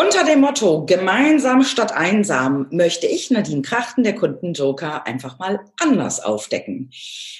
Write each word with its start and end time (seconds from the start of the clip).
Unter 0.00 0.24
dem 0.24 0.40
Motto 0.40 0.86
Gemeinsam 0.86 1.62
statt 1.62 1.92
einsam 1.92 2.68
möchte 2.70 3.06
ich 3.06 3.30
Nadine 3.30 3.60
Krachten, 3.60 4.02
der 4.02 4.14
Kundenjoker, 4.14 5.06
einfach 5.06 5.38
mal 5.38 5.60
anders 5.78 6.20
aufdecken. 6.20 6.90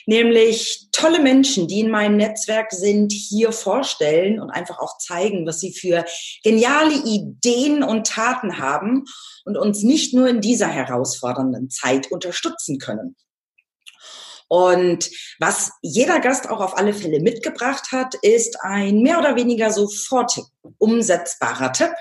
Nämlich 0.04 0.88
tolle 0.92 1.20
Menschen, 1.20 1.68
die 1.68 1.80
in 1.80 1.90
meinem 1.90 2.18
Netzwerk 2.18 2.70
sind, 2.72 3.12
hier 3.12 3.52
vorstellen 3.52 4.38
und 4.38 4.50
einfach 4.50 4.78
auch 4.78 4.98
zeigen, 4.98 5.46
was 5.46 5.60
sie 5.60 5.72
für 5.72 6.04
geniale 6.44 6.92
Ideen 7.02 7.82
und 7.82 8.06
Taten 8.06 8.58
haben 8.58 9.06
und 9.46 9.56
uns 9.56 9.82
nicht 9.82 10.12
nur 10.12 10.28
in 10.28 10.42
dieser 10.42 10.68
herausfordernden 10.68 11.70
Zeit 11.70 12.12
unterstützen 12.12 12.76
können. 12.76 13.16
Und 14.48 15.08
was 15.38 15.72
jeder 15.80 16.20
Gast 16.20 16.50
auch 16.50 16.60
auf 16.60 16.76
alle 16.76 16.92
Fälle 16.92 17.20
mitgebracht 17.20 17.90
hat, 17.90 18.16
ist 18.16 18.60
ein 18.60 19.00
mehr 19.00 19.18
oder 19.18 19.34
weniger 19.36 19.70
sofort 19.70 20.38
umsetzbarer 20.76 21.72
Tipp, 21.72 21.92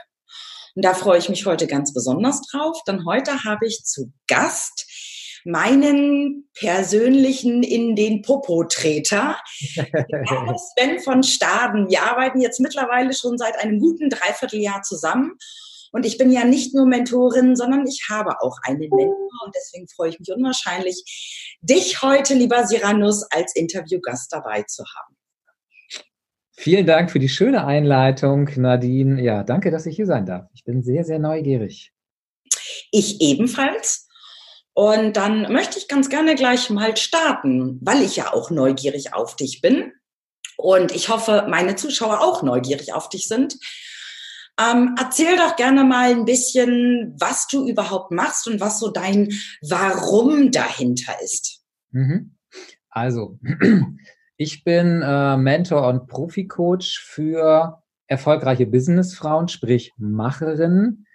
und 0.80 0.86
da 0.86 0.94
freue 0.94 1.18
ich 1.18 1.28
mich 1.28 1.46
heute 1.46 1.68
ganz 1.68 1.94
besonders 1.94 2.40
drauf, 2.40 2.82
denn 2.88 3.04
heute 3.06 3.44
habe 3.44 3.68
ich 3.68 3.84
zu 3.84 4.14
Gast 4.30 4.88
meinen 5.44 6.50
persönlichen 6.54 7.64
in 7.64 7.98
den 7.98 8.22
Popo-Treter, 8.22 9.36
Sven 9.60 11.02
von 11.04 11.24
Staden. 11.24 11.90
Wir 11.90 12.04
arbeiten 12.04 12.40
jetzt 12.40 12.62
mittlerweile 12.62 13.14
schon 13.14 13.38
seit 13.38 13.60
einem 13.60 13.82
guten 13.82 14.10
Dreivierteljahr 14.10 14.82
zusammen. 14.82 15.38
Und 15.92 16.06
ich 16.06 16.18
bin 16.18 16.32
ja 16.32 16.46
nicht 16.46 16.74
nur 16.74 16.86
Mentorin, 16.86 17.58
sondern 17.58 17.86
ich 17.86 18.08
habe 18.10 18.40
auch 18.42 18.56
einen 18.64 18.80
Mentor. 18.80 19.18
Und 19.44 19.54
deswegen 19.54 19.90
freue 19.90 20.12
ich 20.12 20.20
mich 20.20 20.32
unwahrscheinlich, 20.32 21.58
dich 21.60 22.02
heute, 22.02 22.36
lieber 22.36 22.66
Siranus, 22.66 23.24
als 23.32 23.54
Interviewgast 23.54 24.32
dabei 24.32 24.64
zu 24.64 24.86
haben. 24.86 25.19
Vielen 26.62 26.86
Dank 26.86 27.10
für 27.10 27.20
die 27.20 27.30
schöne 27.30 27.66
Einleitung, 27.66 28.50
Nadine. 28.58 29.24
Ja, 29.24 29.44
danke, 29.44 29.72
dass 29.72 29.86
ich 29.86 29.96
hier 29.96 30.06
sein 30.06 30.26
darf. 30.26 30.50
Ich 30.54 30.66
bin 30.66 30.84
sehr, 30.84 31.06
sehr 31.06 31.18
neugierig. 31.18 31.94
Ich 32.92 33.22
ebenfalls. 33.22 34.10
Und 34.74 35.16
dann 35.16 35.54
möchte 35.54 35.80
ich 35.80 35.88
ganz 35.88 36.10
gerne 36.10 36.36
gleich 36.36 36.70
mal 36.70 36.98
starten, 36.98 37.80
weil 37.82 38.02
ich 38.02 38.18
ja 38.18 38.34
auch 38.34 38.52
neugierig 38.52 39.14
auf 39.14 39.38
dich 39.38 39.62
bin. 39.62 39.94
Und 40.58 40.94
ich 40.94 41.08
hoffe, 41.08 41.46
meine 41.50 41.78
Zuschauer 41.78 42.20
auch 42.20 42.44
neugierig 42.44 42.92
auf 42.92 43.08
dich 43.08 43.30
sind. 43.30 43.56
Ähm, 44.60 44.96
erzähl 45.00 45.38
doch 45.38 45.56
gerne 45.56 45.86
mal 45.86 46.12
ein 46.12 46.26
bisschen, 46.26 47.16
was 47.18 47.48
du 47.48 47.70
überhaupt 47.70 48.12
machst 48.12 48.50
und 48.50 48.60
was 48.60 48.80
so 48.82 48.90
dein 48.90 49.30
Warum 49.62 50.52
dahinter 50.52 51.14
ist. 51.24 51.62
Mhm. 51.92 52.36
Also, 52.90 53.40
Ich 54.42 54.64
bin 54.64 55.02
äh, 55.02 55.36
Mentor 55.36 55.86
und 55.90 56.08
Profi-Coach 56.08 57.02
für 57.02 57.84
erfolgreiche 58.08 58.66
Businessfrauen, 58.66 59.50
sprich 59.50 59.92
Macherinnen, 59.98 61.06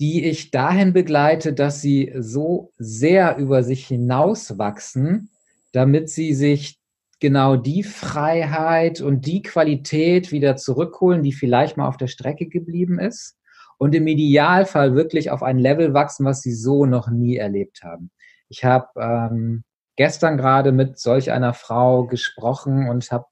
die 0.00 0.24
ich 0.24 0.50
dahin 0.50 0.92
begleite, 0.92 1.52
dass 1.52 1.80
sie 1.80 2.12
so 2.18 2.72
sehr 2.76 3.36
über 3.36 3.62
sich 3.62 3.86
hinauswachsen, 3.86 5.30
damit 5.70 6.10
sie 6.10 6.34
sich 6.34 6.80
genau 7.20 7.54
die 7.54 7.84
Freiheit 7.84 9.00
und 9.00 9.24
die 9.24 9.42
Qualität 9.42 10.32
wieder 10.32 10.56
zurückholen, 10.56 11.22
die 11.22 11.32
vielleicht 11.32 11.76
mal 11.76 11.86
auf 11.86 11.98
der 11.98 12.08
Strecke 12.08 12.48
geblieben 12.48 12.98
ist 12.98 13.38
und 13.78 13.94
im 13.94 14.08
Idealfall 14.08 14.96
wirklich 14.96 15.30
auf 15.30 15.44
ein 15.44 15.60
Level 15.60 15.94
wachsen, 15.94 16.26
was 16.26 16.40
sie 16.40 16.52
so 16.52 16.84
noch 16.84 17.08
nie 17.10 17.36
erlebt 17.36 17.84
haben. 17.84 18.10
Ich 18.48 18.64
habe 18.64 18.88
ähm, 18.96 19.62
gestern 19.96 20.36
gerade 20.36 20.72
mit 20.72 20.98
solch 20.98 21.30
einer 21.30 21.54
Frau 21.54 22.06
gesprochen 22.06 22.88
und 22.88 23.10
habe 23.10 23.26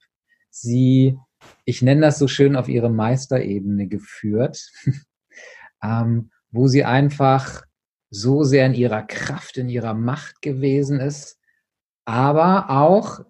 sie, 0.50 1.18
ich 1.64 1.82
nenne 1.82 2.02
das 2.02 2.18
so 2.18 2.28
schön, 2.28 2.56
auf 2.56 2.68
ihre 2.68 2.90
Meisterebene 2.90 3.88
geführt, 3.88 4.70
ähm, 5.82 6.30
wo 6.50 6.68
sie 6.68 6.84
einfach 6.84 7.64
so 8.10 8.44
sehr 8.44 8.66
in 8.66 8.74
ihrer 8.74 9.02
Kraft, 9.02 9.56
in 9.56 9.68
ihrer 9.68 9.94
Macht 9.94 10.42
gewesen 10.42 11.00
ist, 11.00 11.38
aber 12.04 12.68
auch 12.68 13.20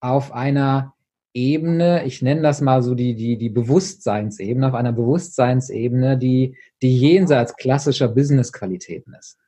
auf 0.00 0.32
einer 0.32 0.94
Ebene, 1.32 2.04
ich 2.06 2.22
nenne 2.22 2.42
das 2.42 2.60
mal 2.60 2.82
so 2.82 2.94
die, 2.94 3.14
die, 3.14 3.36
die 3.36 3.50
Bewusstseinsebene, 3.50 4.66
auf 4.66 4.74
einer 4.74 4.92
Bewusstseinsebene, 4.92 6.18
die, 6.18 6.56
die 6.82 6.96
jenseits 6.98 7.54
klassischer 7.54 8.08
Businessqualitäten 8.08 9.14
ist. 9.14 9.38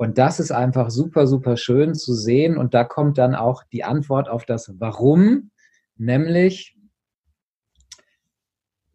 Und 0.00 0.16
das 0.16 0.40
ist 0.40 0.50
einfach 0.50 0.88
super, 0.88 1.26
super 1.26 1.58
schön 1.58 1.94
zu 1.94 2.14
sehen. 2.14 2.56
Und 2.56 2.72
da 2.72 2.84
kommt 2.84 3.18
dann 3.18 3.34
auch 3.34 3.64
die 3.64 3.84
Antwort 3.84 4.30
auf 4.30 4.46
das 4.46 4.72
Warum, 4.80 5.50
nämlich, 5.98 6.74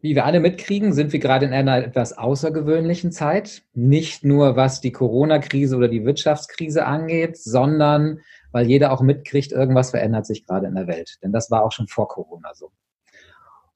wie 0.00 0.16
wir 0.16 0.24
alle 0.24 0.40
mitkriegen, 0.40 0.92
sind 0.92 1.12
wir 1.12 1.20
gerade 1.20 1.46
in 1.46 1.52
einer 1.52 1.76
etwas 1.76 2.18
außergewöhnlichen 2.18 3.12
Zeit. 3.12 3.62
Nicht 3.72 4.24
nur 4.24 4.56
was 4.56 4.80
die 4.80 4.90
Corona-Krise 4.90 5.76
oder 5.76 5.86
die 5.86 6.04
Wirtschaftskrise 6.04 6.86
angeht, 6.86 7.36
sondern 7.36 8.18
weil 8.50 8.66
jeder 8.66 8.90
auch 8.90 9.00
mitkriegt, 9.00 9.52
irgendwas 9.52 9.90
verändert 9.90 10.26
sich 10.26 10.44
gerade 10.44 10.66
in 10.66 10.74
der 10.74 10.88
Welt. 10.88 11.18
Denn 11.22 11.30
das 11.30 11.52
war 11.52 11.62
auch 11.62 11.70
schon 11.70 11.86
vor 11.86 12.08
Corona 12.08 12.52
so. 12.52 12.72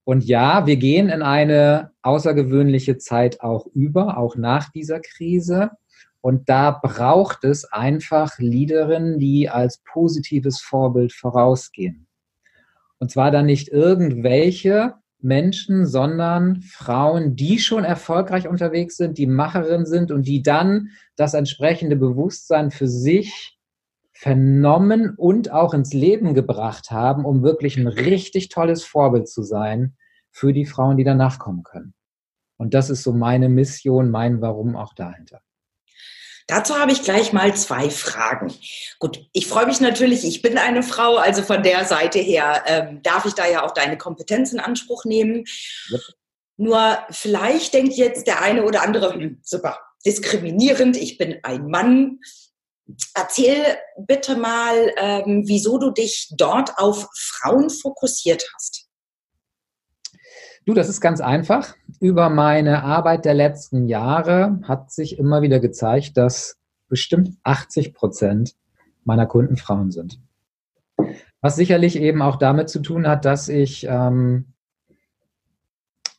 Und 0.03 0.25
ja, 0.25 0.67
wir 0.67 0.79
gehen 0.79 1.09
in 1.09 1.23
eine 1.23 1.93
außergewöhnliche 2.03 2.99
Zeit 2.99 3.41
auch 3.41 3.67
über, 3.73 4.19
auch 4.19 4.35
nach 4.35 4.73
dieser 4.73 4.99
Krise. 4.99 5.71
Und 6.21 6.49
da 6.49 6.71
braucht 6.71 7.45
es 7.45 7.65
einfach 7.65 8.39
Leaderinnen, 8.39 9.19
die 9.19 9.49
als 9.49 9.83
positives 9.85 10.61
Vorbild 10.61 11.13
vorausgehen. 11.13 12.07
Und 12.99 13.11
zwar 13.11 13.31
dann 13.31 13.47
nicht 13.47 13.69
irgendwelche 13.69 14.95
Menschen, 15.23 15.87
sondern 15.87 16.63
Frauen, 16.63 17.37
die 17.37 17.59
schon 17.59 17.85
erfolgreich 17.85 18.49
unterwegs 18.49 18.97
sind, 18.97 19.19
die 19.19 19.27
Macherinnen 19.27 19.87
sind 19.87 20.11
und 20.11 20.27
die 20.27 20.43
dann 20.43 20.91
das 21.17 21.35
entsprechende 21.35 21.97
Bewusstsein 21.97 22.71
für 22.71 22.89
sich 22.89 23.59
vernommen 24.13 25.15
und 25.17 25.51
auch 25.51 25.73
ins 25.73 25.95
Leben 25.95 26.35
gebracht 26.35 26.91
haben, 26.91 27.25
um 27.25 27.43
wirklich 27.43 27.79
ein 27.79 27.87
richtig 27.87 28.51
tolles 28.51 28.85
Vorbild 28.85 29.29
zu 29.29 29.43
sein 29.43 29.97
für 30.31 30.53
die 30.53 30.67
Frauen, 30.67 30.99
die 30.99 31.05
danach 31.05 31.39
kommen 31.39 31.63
können. 31.63 31.95
Und 32.59 32.75
das 32.75 32.91
ist 32.91 33.03
so 33.03 33.13
meine 33.13 33.49
Mission, 33.49 34.11
mein 34.11 34.43
Warum 34.43 34.77
auch 34.77 34.93
dahinter. 34.93 35.41
Dazu 36.51 36.77
habe 36.77 36.91
ich 36.91 37.03
gleich 37.03 37.33
mal 37.33 37.55
zwei 37.55 37.91
Fragen. 37.91 38.53
Gut, 38.99 39.25
ich 39.33 39.47
freue 39.47 39.67
mich 39.67 39.81
natürlich, 39.81 40.25
ich 40.25 40.43
bin 40.43 40.59
eine 40.59 40.83
Frau, 40.83 41.15
also 41.15 41.43
von 41.43 41.63
der 41.63 41.85
Seite 41.85 42.19
her 42.19 42.65
ähm, 42.67 43.01
darf 43.05 43.25
ich 43.25 43.35
da 43.35 43.49
ja 43.49 43.65
auch 43.65 43.71
deine 43.71 43.97
Kompetenz 43.97 44.53
in 44.53 44.59
Anspruch 44.59 45.05
nehmen. 45.05 45.45
Yep. 45.93 46.01
Nur 46.57 46.99
vielleicht 47.11 47.73
denkt 47.73 47.93
jetzt 47.93 48.27
der 48.27 48.43
eine 48.43 48.65
oder 48.65 48.83
andere, 48.83 49.15
hm, 49.15 49.41
super, 49.45 49.79
diskriminierend, 50.05 50.97
ich 50.97 51.19
bin 51.19 51.39
ein 51.45 51.69
Mann. 51.69 52.19
Erzähl 53.15 53.79
bitte 53.97 54.35
mal, 54.35 54.93
ähm, 54.97 55.45
wieso 55.47 55.79
du 55.79 55.93
dich 55.93 56.33
dort 56.37 56.77
auf 56.79 57.07
Frauen 57.15 57.71
fokussiert 57.71 58.45
hast. 58.57 58.90
Du, 60.71 60.75
das 60.75 60.89
ist 60.89 61.01
ganz 61.01 61.21
einfach. 61.21 61.75
Über 61.99 62.31
meine 62.31 62.85
Arbeit 62.85 63.25
der 63.25 63.35
letzten 63.35 63.89
Jahre 63.89 64.61
hat 64.63 64.93
sich 64.93 65.19
immer 65.19 65.43
wieder 65.43 65.59
gezeigt, 65.59 66.17
dass 66.17 66.61
bestimmt 66.87 67.31
80 67.43 67.93
Prozent 67.93 68.55
meiner 69.03 69.27
Kunden 69.27 69.57
Frauen 69.57 69.91
sind. 69.91 70.21
Was 71.41 71.57
sicherlich 71.57 71.97
eben 71.97 72.23
auch 72.23 72.37
damit 72.37 72.69
zu 72.69 72.79
tun 72.79 73.09
hat, 73.09 73.25
dass 73.25 73.49
ich 73.49 73.85
ähm, 73.91 74.53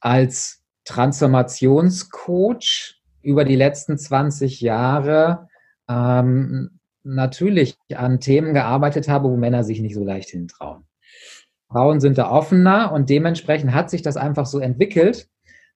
als 0.01 0.61
Transformationscoach 0.83 2.99
über 3.21 3.45
die 3.45 3.55
letzten 3.55 3.97
20 3.97 4.59
Jahre 4.59 5.47
ähm, 5.87 6.77
natürlich 7.03 7.77
an 7.95 8.19
Themen 8.19 8.53
gearbeitet 8.53 9.07
habe, 9.07 9.29
wo 9.29 9.37
Männer 9.37 9.63
sich 9.63 9.79
nicht 9.79 9.95
so 9.95 10.03
leicht 10.03 10.31
hintrauen. 10.31 10.83
Frauen 11.71 12.01
sind 12.01 12.17
da 12.17 12.29
offener 12.29 12.91
und 12.91 13.09
dementsprechend 13.09 13.73
hat 13.73 13.89
sich 13.89 14.01
das 14.01 14.17
einfach 14.17 14.45
so 14.45 14.59
entwickelt, 14.59 15.29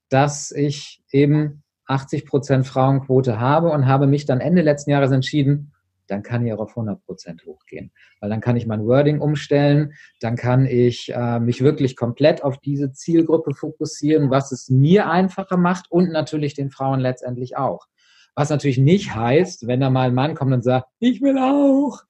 dass 0.10 0.52
ich 0.52 1.02
eben 1.12 1.64
80 1.88 2.26
Prozent 2.26 2.68
Frauenquote 2.68 3.40
habe 3.40 3.70
und 3.70 3.86
habe 3.86 4.06
mich 4.06 4.26
dann 4.26 4.42
Ende 4.42 4.62
letzten 4.62 4.92
Jahres 4.92 5.12
entschieden, 5.12 5.72
dann 6.08 6.22
kann 6.22 6.46
ich 6.46 6.54
auch 6.54 6.60
auf 6.60 6.72
100 6.72 7.04
Prozent 7.06 7.46
hochgehen. 7.46 7.92
Weil 8.20 8.30
dann 8.30 8.42
kann 8.42 8.58
ich 8.58 8.68
mein 8.68 8.86
Wording 8.86 9.22
umstellen, 9.22 9.94
dann 10.20 10.36
kann 10.36 10.66
ich 10.66 11.12
äh, 11.14 11.40
mich 11.40 11.62
wirklich 11.62 11.96
komplett 11.96 12.44
auf 12.44 12.60
diese 12.60 12.92
Zielgruppe 12.92 13.56
fokussieren, 13.56 14.30
was 14.30 14.52
es 14.52 14.70
mir 14.70 15.10
einfacher 15.10 15.58
macht 15.58 15.90
und 15.90 16.12
natürlich 16.12 16.54
den 16.54 16.72
Frauen 16.72 17.00
letztendlich 17.00 17.56
auch. 17.56 17.88
Was 18.36 18.50
natürlich 18.50 18.78
nicht 18.78 19.16
heißt, 19.16 19.66
wenn 19.66 19.80
da 19.80 19.90
mal 19.90 20.10
ein 20.10 20.14
Mann 20.14 20.36
kommt 20.36 20.54
und 20.54 20.64
sagt, 20.64 20.88
ich 21.00 21.22
will 21.22 21.38
auch, 21.38 22.04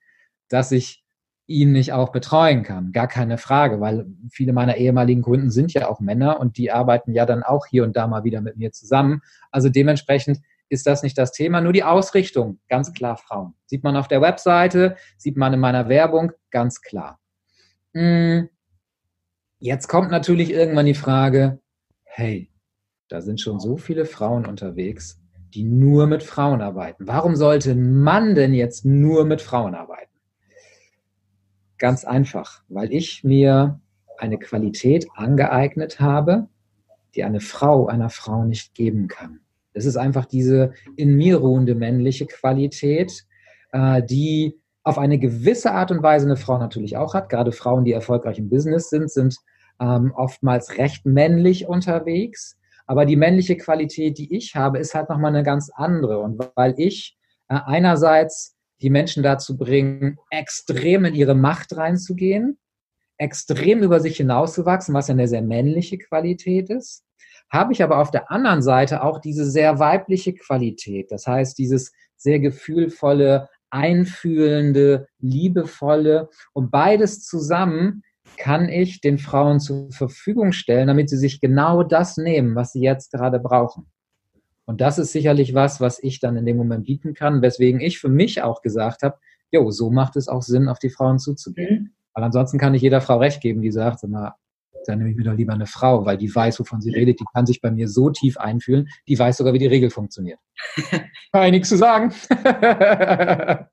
dass 0.50 0.72
ich 0.72 1.05
ihn 1.48 1.72
nicht 1.72 1.94
auch 1.94 2.12
betreuen 2.12 2.64
kann. 2.64 2.92
Gar 2.92 3.08
keine 3.08 3.38
Frage, 3.38 3.80
weil 3.80 4.08
viele 4.32 4.54
meiner 4.54 4.78
ehemaligen 4.78 5.22
Kunden 5.22 5.52
sind 5.52 5.74
ja 5.74 5.88
auch 5.88 6.00
Männer 6.00 6.40
und 6.40 6.58
die 6.58 6.72
arbeiten 6.72 7.14
ja 7.14 7.26
dann 7.26 7.44
auch 7.44 7.68
hier 7.68 7.84
und 7.84 7.96
da 7.96 8.08
mal 8.08 8.24
wieder 8.24 8.42
mit 8.42 8.58
mir 8.58 8.72
zusammen. 8.72 9.22
Also 9.52 9.70
dementsprechend 9.70 10.40
ist 10.70 10.88
das 10.88 11.04
nicht 11.04 11.18
das 11.18 11.32
Thema, 11.32 11.62
nur 11.62 11.74
die 11.74 11.84
Ausrichtung, 11.84 12.60
ganz 12.70 12.94
klar 12.94 13.18
Frauen. 13.18 13.54
Sieht 13.68 13.84
man 13.84 13.96
auf 13.96 14.08
der 14.08 14.22
Webseite, 14.22 14.96
sieht 15.18 15.38
man 15.38 15.54
in 15.54 15.60
meiner 15.60 15.88
Werbung, 15.90 16.32
ganz 16.50 16.82
klar. 16.82 17.20
Hm. 17.94 18.50
Jetzt 19.60 19.88
kommt 19.88 20.12
natürlich 20.12 20.52
irgendwann 20.52 20.86
die 20.86 20.96
Frage, 20.96 21.60
hey, 22.04 22.52
da 23.08 23.22
sind 23.22 23.40
schon 23.40 23.60
so 23.60 23.78
viele 23.78 24.06
Frauen 24.06 24.46
unterwegs, 24.46 25.22
die 25.54 25.64
nur 25.64 26.08
mit 26.08 26.24
Frauen 26.24 26.62
arbeiten. 26.62 27.08
Warum 27.08 27.36
sollte 27.36 27.72
ein 27.72 28.02
Mann 28.02 28.36
denn 28.36 28.54
jetzt 28.54 28.86
nur 28.86 29.26
mit 29.26 29.42
Frauen 29.42 29.76
arbeiten? 29.76 30.15
Ganz 31.78 32.06
einfach, 32.06 32.64
weil 32.70 32.94
ich 32.94 33.24
mir 33.24 33.80
eine 34.18 34.38
Qualität 34.38 35.08
angeeignet 35.16 36.00
habe, 36.00 36.48
die 37.16 37.24
eine 37.24 37.42
Frau 37.42 37.88
einer 37.88 38.10
Frau 38.10 38.46
nicht 38.46 38.74
geben 38.74 39.08
kann. 39.08 39.40
Es 39.74 39.86
ist 39.86 39.98
einfach 39.98 40.26
diese 40.26 40.74
in 40.96 41.16
mir 41.16 41.38
ruhende 41.38 41.76
männliche 41.76 42.26
Qualität, 42.26 43.26
äh, 43.72 44.02
die 44.04 44.58
auf 44.84 44.98
eine 44.98 45.18
gewisse 45.18 45.72
Art 45.72 45.92
und 45.92 46.02
Weise 46.02 46.28
eine 46.28 46.38
Frau 46.38 46.58
natürlich 46.58 46.96
auch 46.96 47.14
hat. 47.14 47.30
Gerade 47.30 47.52
Frauen, 47.52 47.84
die 47.86 47.92
erfolgreich 47.92 48.40
im 48.40 48.50
Business 48.50 48.90
sind, 48.90 49.12
sind 49.12 49.38
ähm, 49.80 50.14
oftmals 50.16 50.78
recht 50.78 51.06
männlich 51.06 51.68
unterwegs. 51.68 52.58
Aber 52.88 53.06
die 53.06 53.16
männliche 53.16 53.58
Qualität, 53.58 54.18
die 54.18 54.34
ich 54.36 54.56
habe, 54.56 54.78
ist 54.78 54.94
halt 54.94 55.10
nochmal 55.10 55.34
eine 55.36 55.44
ganz 55.44 55.72
andere. 55.74 56.20
Und 56.20 56.40
weil 56.56 56.76
ich 56.78 57.18
äh, 57.50 57.58
einerseits 57.66 58.55
die 58.82 58.90
Menschen 58.90 59.24
dazu 59.24 59.58
bringen, 59.58 60.18
extrem 60.30 61.06
in 61.06 61.16
ihre 61.16 61.36
Macht 61.36 61.76
reinzugehen, 61.76 62.58
extrem 63.18 63.82
über 63.82 64.00
sich 64.00 64.18
hinauszuwachsen, 64.18 64.94
was 64.94 65.08
ja 65.08 65.14
eine 65.14 65.28
sehr 65.28 65.42
männliche 65.42 65.98
Qualität 65.98 66.70
ist, 66.70 67.04
habe 67.52 67.74
ich 67.74 67.84
aber 67.84 68.00
auf 68.00 68.12
der 68.12 68.32
anderen 68.32 68.62
Seite 68.62 69.04
auch 69.04 69.20
diese 69.20 69.50
sehr 69.50 69.80
weibliche 69.80 70.34
Qualität. 70.34 71.12
Das 71.12 71.28
heißt, 71.28 71.58
dieses 71.58 71.94
sehr 72.18 72.40
gefühlvolle, 72.40 73.50
einfühlende, 73.70 75.08
liebevolle 75.20 76.30
und 76.54 76.72
beides 76.72 77.24
zusammen 77.24 78.04
kann 78.38 78.70
ich 78.70 79.02
den 79.02 79.18
Frauen 79.18 79.60
zur 79.60 79.92
Verfügung 79.92 80.52
stellen, 80.52 80.88
damit 80.88 81.10
sie 81.10 81.18
sich 81.18 81.40
genau 81.40 81.84
das 81.84 82.18
nehmen, 82.18 82.56
was 82.56 82.72
sie 82.72 82.82
jetzt 82.82 83.12
gerade 83.12 83.40
brauchen. 83.40 83.90
Und 84.66 84.82
das 84.82 84.98
ist 84.98 85.12
sicherlich 85.12 85.54
was, 85.54 85.80
was 85.80 86.02
ich 86.02 86.20
dann 86.20 86.38
in 86.38 86.46
dem 86.46 86.58
Moment 86.58 86.86
bieten 86.86 87.14
kann, 87.14 87.42
weswegen 87.42 87.80
ich 87.80 88.00
für 88.00 88.10
mich 88.10 88.42
auch 88.42 88.62
gesagt 88.62 89.04
habe, 89.04 89.18
jo, 89.52 89.70
so 89.72 89.92
macht 89.92 90.16
es 90.16 90.28
auch 90.28 90.42
Sinn, 90.42 90.68
auf 90.68 90.80
die 90.80 90.90
Frauen 90.90 91.20
zuzugehen. 91.20 91.84
Mhm. 91.84 91.92
Weil 92.14 92.24
ansonsten 92.24 92.58
kann 92.58 92.74
ich 92.74 92.82
jeder 92.82 93.02
Frau 93.02 93.18
recht 93.18 93.42
geben, 93.42 93.62
die 93.62 93.72
sagt, 93.72 94.00
sag 94.00 94.10
mal, 94.10 94.34
dann 94.88 95.00
nehme 95.00 95.10
ich 95.12 95.18
mir 95.18 95.24
doch 95.24 95.34
lieber 95.34 95.54
eine 95.54 95.66
Frau, 95.66 96.06
weil 96.06 96.18
die 96.18 96.34
weiß, 96.34 96.60
wovon 96.60 96.82
sie 96.82 96.92
redet, 96.92 97.20
die 97.20 97.26
kann 97.34 97.46
sich 97.46 97.62
bei 97.62 97.72
mir 97.72 97.88
so 97.88 98.10
tief 98.10 98.38
einfühlen, 98.38 98.88
die 99.08 99.18
weiß 99.18 99.38
sogar, 99.38 99.54
wie 99.54 99.60
die 99.60 99.68
Regel 99.68 99.90
funktioniert. 99.90 100.40
Kann 101.32 101.46
ich 101.46 101.52
nichts 101.52 101.70
zu 101.70 101.78
sagen. 101.78 102.14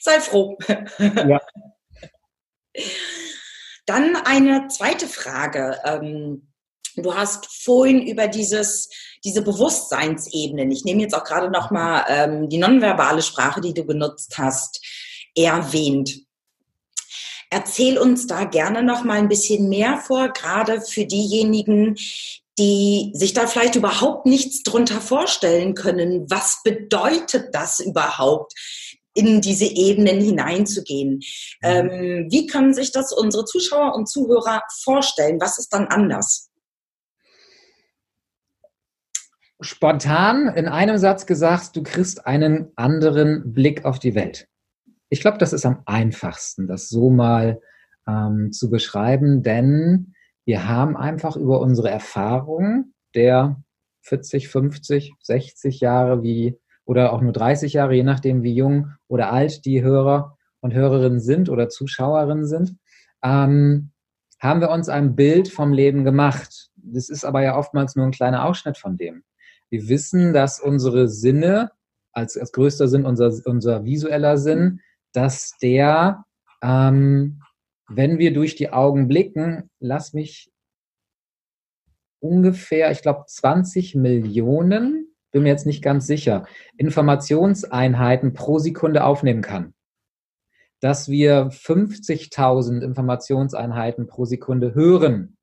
Sei 0.00 0.20
froh. 0.20 0.58
Ja. 0.98 1.40
Dann 3.86 4.16
eine 4.24 4.68
zweite 4.68 5.06
Frage. 5.06 5.78
Du 6.96 7.14
hast 7.14 7.46
vorhin 7.46 8.06
über 8.06 8.28
dieses, 8.28 8.88
diese 9.24 9.42
Bewusstseinsebenen, 9.42 10.70
ich 10.70 10.84
nehme 10.84 11.02
jetzt 11.02 11.14
auch 11.14 11.24
gerade 11.24 11.50
nochmal 11.50 12.04
ähm, 12.08 12.48
die 12.48 12.58
nonverbale 12.58 13.22
Sprache, 13.22 13.60
die 13.60 13.74
du 13.74 13.84
benutzt 13.84 14.38
hast, 14.38 14.80
erwähnt. 15.36 16.20
Erzähl 17.50 17.98
uns 17.98 18.26
da 18.26 18.44
gerne 18.44 18.82
noch 18.82 19.04
mal 19.04 19.18
ein 19.18 19.28
bisschen 19.28 19.68
mehr 19.68 19.98
vor, 19.98 20.28
gerade 20.28 20.80
für 20.80 21.04
diejenigen, 21.04 21.96
die 22.58 23.10
sich 23.14 23.32
da 23.32 23.46
vielleicht 23.46 23.74
überhaupt 23.74 24.26
nichts 24.26 24.62
drunter 24.62 25.00
vorstellen 25.00 25.74
können. 25.74 26.30
Was 26.30 26.60
bedeutet 26.64 27.54
das 27.54 27.80
überhaupt? 27.80 28.52
in 29.16 29.40
diese 29.40 29.66
Ebenen 29.66 30.20
hineinzugehen. 30.20 31.14
Mhm. 31.14 31.20
Ähm, 31.62 32.26
wie 32.30 32.46
können 32.46 32.74
sich 32.74 32.90
das 32.90 33.12
unsere 33.12 33.44
Zuschauer 33.44 33.94
und 33.94 34.08
Zuhörer 34.08 34.62
vorstellen? 34.82 35.40
Was 35.40 35.58
ist 35.58 35.72
dann 35.72 35.86
anders? 35.86 36.50
Spontan 39.60 40.48
in 40.48 40.68
einem 40.68 40.98
Satz 40.98 41.26
gesagt, 41.26 41.76
du 41.76 41.82
kriegst 41.82 42.26
einen 42.26 42.72
anderen 42.76 43.52
Blick 43.52 43.84
auf 43.84 43.98
die 43.98 44.14
Welt. 44.14 44.48
Ich 45.08 45.20
glaube, 45.20 45.38
das 45.38 45.52
ist 45.52 45.64
am 45.64 45.82
einfachsten, 45.86 46.66
das 46.66 46.88
so 46.88 47.10
mal 47.10 47.60
ähm, 48.06 48.52
zu 48.52 48.68
beschreiben, 48.70 49.42
denn 49.42 50.14
wir 50.44 50.68
haben 50.68 50.96
einfach 50.96 51.36
über 51.36 51.60
unsere 51.60 51.90
Erfahrung 51.90 52.92
der 53.14 53.62
40, 54.02 54.48
50, 54.48 55.14
60 55.20 55.80
Jahre 55.80 56.22
wie 56.22 56.58
oder 56.84 57.12
auch 57.12 57.22
nur 57.22 57.32
30 57.32 57.72
Jahre, 57.72 57.94
je 57.94 58.02
nachdem 58.02 58.42
wie 58.42 58.54
jung 58.54 58.88
oder 59.08 59.32
alt 59.32 59.64
die 59.64 59.82
Hörer 59.82 60.36
und 60.60 60.74
Hörerinnen 60.74 61.20
sind 61.20 61.48
oder 61.48 61.68
Zuschauerinnen 61.68 62.46
sind, 62.46 62.76
ähm, 63.22 63.90
haben 64.40 64.60
wir 64.60 64.70
uns 64.70 64.90
ein 64.90 65.14
Bild 65.16 65.48
vom 65.48 65.72
Leben 65.72 66.04
gemacht. 66.04 66.68
Das 66.76 67.08
ist 67.08 67.24
aber 67.24 67.42
ja 67.42 67.56
oftmals 67.56 67.96
nur 67.96 68.04
ein 68.04 68.10
kleiner 68.10 68.44
Ausschnitt 68.44 68.76
von 68.76 68.98
dem. 68.98 69.22
Wir 69.74 69.88
wissen, 69.88 70.32
dass 70.32 70.60
unsere 70.60 71.08
Sinne, 71.08 71.72
als, 72.12 72.38
als 72.38 72.52
größter 72.52 72.86
Sinn 72.86 73.04
unser, 73.04 73.32
unser 73.44 73.84
visueller 73.84 74.38
Sinn, 74.38 74.78
dass 75.12 75.58
der, 75.60 76.24
ähm, 76.62 77.42
wenn 77.88 78.18
wir 78.20 78.32
durch 78.32 78.54
die 78.54 78.70
Augen 78.70 79.08
blicken, 79.08 79.68
lass 79.80 80.12
mich 80.12 80.52
ungefähr, 82.20 82.92
ich 82.92 83.02
glaube, 83.02 83.24
20 83.26 83.96
Millionen, 83.96 85.08
bin 85.32 85.42
mir 85.42 85.48
jetzt 85.48 85.66
nicht 85.66 85.82
ganz 85.82 86.06
sicher, 86.06 86.46
Informationseinheiten 86.76 88.32
pro 88.32 88.60
Sekunde 88.60 89.02
aufnehmen 89.02 89.42
kann. 89.42 89.74
Dass 90.78 91.08
wir 91.08 91.48
50.000 91.48 92.80
Informationseinheiten 92.80 94.06
pro 94.06 94.24
Sekunde 94.24 94.72
hören 94.76 95.36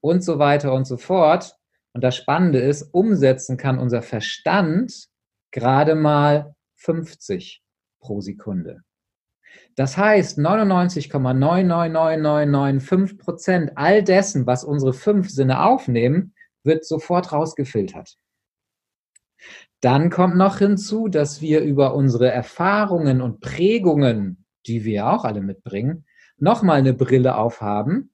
und 0.00 0.22
so 0.22 0.38
weiter 0.38 0.74
und 0.74 0.86
so 0.86 0.96
fort. 0.96 1.56
Und 1.94 2.02
das 2.02 2.16
Spannende 2.16 2.58
ist, 2.58 2.92
umsetzen 2.92 3.56
kann 3.56 3.78
unser 3.78 4.02
Verstand 4.02 5.06
gerade 5.52 5.94
mal 5.94 6.56
50 6.76 7.62
pro 8.00 8.20
Sekunde. 8.20 8.82
Das 9.76 9.96
heißt, 9.96 10.38
99,99995 10.38 13.18
Prozent 13.18 13.72
all 13.76 14.02
dessen, 14.02 14.46
was 14.46 14.64
unsere 14.64 14.92
fünf 14.92 15.30
Sinne 15.30 15.64
aufnehmen, 15.64 16.34
wird 16.64 16.84
sofort 16.84 17.30
rausgefiltert. 17.32 18.18
Dann 19.80 20.10
kommt 20.10 20.36
noch 20.36 20.58
hinzu, 20.58 21.08
dass 21.08 21.40
wir 21.40 21.60
über 21.60 21.94
unsere 21.94 22.30
Erfahrungen 22.30 23.20
und 23.20 23.40
Prägungen, 23.40 24.44
die 24.66 24.84
wir 24.84 25.08
auch 25.08 25.24
alle 25.24 25.42
mitbringen, 25.42 26.06
nochmal 26.38 26.78
eine 26.78 26.94
Brille 26.94 27.36
aufhaben 27.36 28.12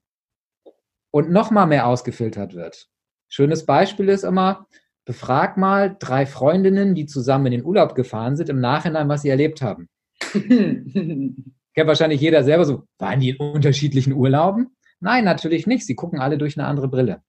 und 1.11 1.31
nochmal 1.31 1.67
mehr 1.67 1.87
ausgefiltert 1.87 2.55
wird. 2.55 2.89
Schönes 3.31 3.65
Beispiel 3.65 4.09
ist 4.09 4.25
immer, 4.25 4.67
befrag 5.05 5.57
mal 5.57 5.97
drei 5.99 6.27
Freundinnen, 6.27 6.95
die 6.95 7.07
zusammen 7.07 7.47
in 7.47 7.53
den 7.53 7.65
Urlaub 7.65 7.95
gefahren 7.95 8.37
sind, 8.37 8.51
im 8.51 8.61
Nachhinein, 8.61 9.09
was 9.09 9.23
sie 9.23 9.29
erlebt 9.29 9.63
haben. 9.63 9.89
Kennt 10.33 11.47
wahrscheinlich 11.77 12.21
jeder 12.21 12.43
selber 12.43 12.65
so, 12.65 12.83
waren 12.99 13.21
die 13.21 13.31
in 13.31 13.37
unterschiedlichen 13.37 14.13
Urlauben? 14.13 14.77
Nein, 14.99 15.25
natürlich 15.25 15.69
nicht. 15.69 15.87
Sie 15.87 15.95
gucken 15.95 16.19
alle 16.19 16.39
durch 16.39 16.59
eine 16.59 16.67
andere 16.67 16.89
Brille. 16.89 17.23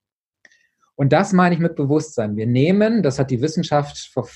Und 0.95 1.13
das 1.13 1.33
meine 1.33 1.53
ich 1.55 1.61
mit 1.61 1.75
Bewusstsein. 1.75 2.35
Wir 2.35 2.47
nehmen, 2.47 3.03
das 3.03 3.19
hat 3.19 3.29
die 3.29 3.41
Wissenschaft 3.41 4.11
vor, 4.11 4.27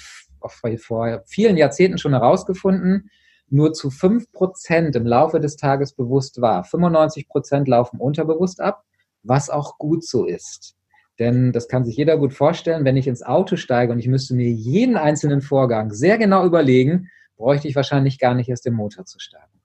vor 0.78 1.24
vielen 1.26 1.58
Jahrzehnten 1.58 1.98
schon 1.98 2.14
herausgefunden, 2.14 3.10
nur 3.50 3.74
zu 3.74 3.90
fünf 3.90 4.32
Prozent 4.32 4.96
im 4.96 5.06
Laufe 5.06 5.40
des 5.40 5.56
Tages 5.56 5.94
bewusst 5.94 6.42
wahr. 6.42 6.64
95 6.64 7.28
Prozent 7.28 7.68
laufen 7.68 8.00
unterbewusst 8.00 8.62
ab, 8.62 8.84
was 9.24 9.50
auch 9.50 9.80
gut 9.80 10.06
so 10.06 10.26
ist. 10.26 10.76
Denn 11.20 11.54
das 11.54 11.68
kann 11.68 11.86
sich 11.86 11.96
jeder 11.96 12.18
gut 12.18 12.34
vorstellen, 12.34 12.84
wenn 12.84 12.98
ich 12.98 13.08
ins 13.08 13.24
Auto 13.24 13.56
steige 13.56 13.92
und 13.92 14.00
ich 14.00 14.08
müsste 14.08 14.36
mir 14.36 14.50
jeden 14.50 14.98
einzelnen 14.98 15.42
Vorgang 15.42 15.92
sehr 15.92 16.18
genau 16.18 16.46
überlegen, 16.46 17.10
bräuchte 17.38 17.68
ich 17.68 17.76
wahrscheinlich 17.76 18.20
gar 18.20 18.34
nicht 18.34 18.50
erst 18.50 18.66
den 18.66 18.74
Motor 18.74 19.06
zu 19.06 19.20
starten. 19.20 19.60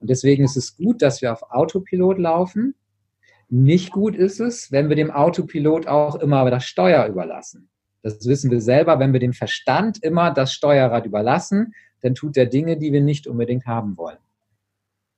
Und 0.00 0.10
deswegen 0.10 0.44
ist 0.44 0.56
es 0.56 0.76
gut, 0.76 1.02
dass 1.02 1.22
wir 1.22 1.32
auf 1.32 1.50
Autopilot 1.50 2.18
laufen. 2.18 2.74
Nicht 3.48 3.92
gut 3.92 4.16
ist 4.16 4.40
es, 4.40 4.72
wenn 4.72 4.88
wir 4.88 4.96
dem 4.96 5.10
Autopilot 5.10 5.86
auch 5.86 6.16
immer 6.16 6.50
das 6.50 6.64
Steuer 6.64 7.06
überlassen. 7.06 7.68
Das 8.02 8.26
wissen 8.26 8.50
wir 8.50 8.60
selber, 8.60 8.98
wenn 8.98 9.12
wir 9.12 9.20
dem 9.20 9.32
Verstand 9.32 10.02
immer 10.02 10.30
das 10.30 10.52
Steuerrad 10.52 11.06
überlassen, 11.06 11.74
dann 12.02 12.14
tut 12.14 12.36
er 12.36 12.46
Dinge, 12.46 12.76
die 12.76 12.92
wir 12.92 13.00
nicht 13.00 13.26
unbedingt 13.26 13.66
haben 13.66 13.96
wollen. 13.96 14.18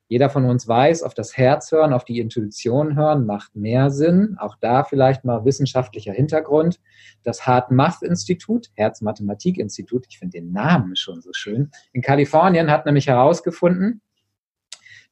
Jeder 0.08 0.30
von 0.30 0.44
uns 0.44 0.68
weiß, 0.68 1.02
auf 1.02 1.14
das 1.14 1.36
Herz 1.36 1.72
hören, 1.72 1.92
auf 1.92 2.04
die 2.04 2.20
Intuition 2.20 2.94
hören, 2.94 3.26
macht 3.26 3.56
mehr 3.56 3.90
Sinn. 3.90 4.36
Auch 4.38 4.56
da 4.60 4.84
vielleicht 4.84 5.25
mal 5.25 5.44
wissenschaftlicher 5.44 6.12
Hintergrund. 6.12 6.80
Das 7.25 7.46
Hart 7.46 7.72
Math 7.72 8.02
Institut, 8.02 8.70
Herz-Mathematik-Institut, 8.75 10.06
ich 10.08 10.18
finde 10.18 10.38
den 10.38 10.52
Namen 10.52 10.94
schon 10.94 11.20
so 11.20 11.30
schön, 11.32 11.70
in 11.92 12.02
Kalifornien 12.02 12.70
hat 12.70 12.86
nämlich 12.86 13.08
herausgefunden, 13.08 14.00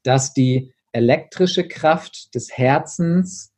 dass 0.05 0.33
die 0.33 0.73
elektrische 0.93 1.67
Kraft 1.67 2.35
des 2.37 2.57
Herzens 2.57 3.53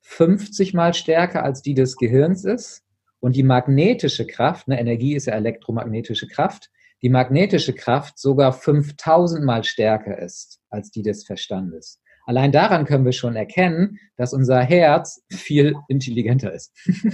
50 0.00 0.72
mal 0.72 0.94
stärker 0.94 1.44
als 1.44 1.60
die 1.60 1.74
des 1.74 1.96
Gehirns 1.96 2.44
ist 2.44 2.84
und 3.20 3.36
die 3.36 3.42
magnetische 3.42 4.26
Kraft, 4.26 4.66
ne, 4.66 4.80
Energie 4.80 5.14
ist 5.14 5.26
ja 5.26 5.34
elektromagnetische 5.34 6.26
Kraft, 6.26 6.70
die 7.02 7.08
magnetische 7.08 7.74
Kraft 7.74 8.18
sogar 8.18 8.52
5000 8.52 9.44
mal 9.44 9.64
stärker 9.64 10.18
ist 10.18 10.60
als 10.68 10.90
die 10.90 11.02
des 11.02 11.24
Verstandes. 11.24 12.00
Allein 12.26 12.52
daran 12.52 12.84
können 12.84 13.04
wir 13.04 13.12
schon 13.12 13.34
erkennen, 13.36 13.98
dass 14.16 14.32
unser 14.32 14.60
Herz 14.60 15.22
viel 15.30 15.74
intelligenter 15.88 16.52
ist. 16.52 16.72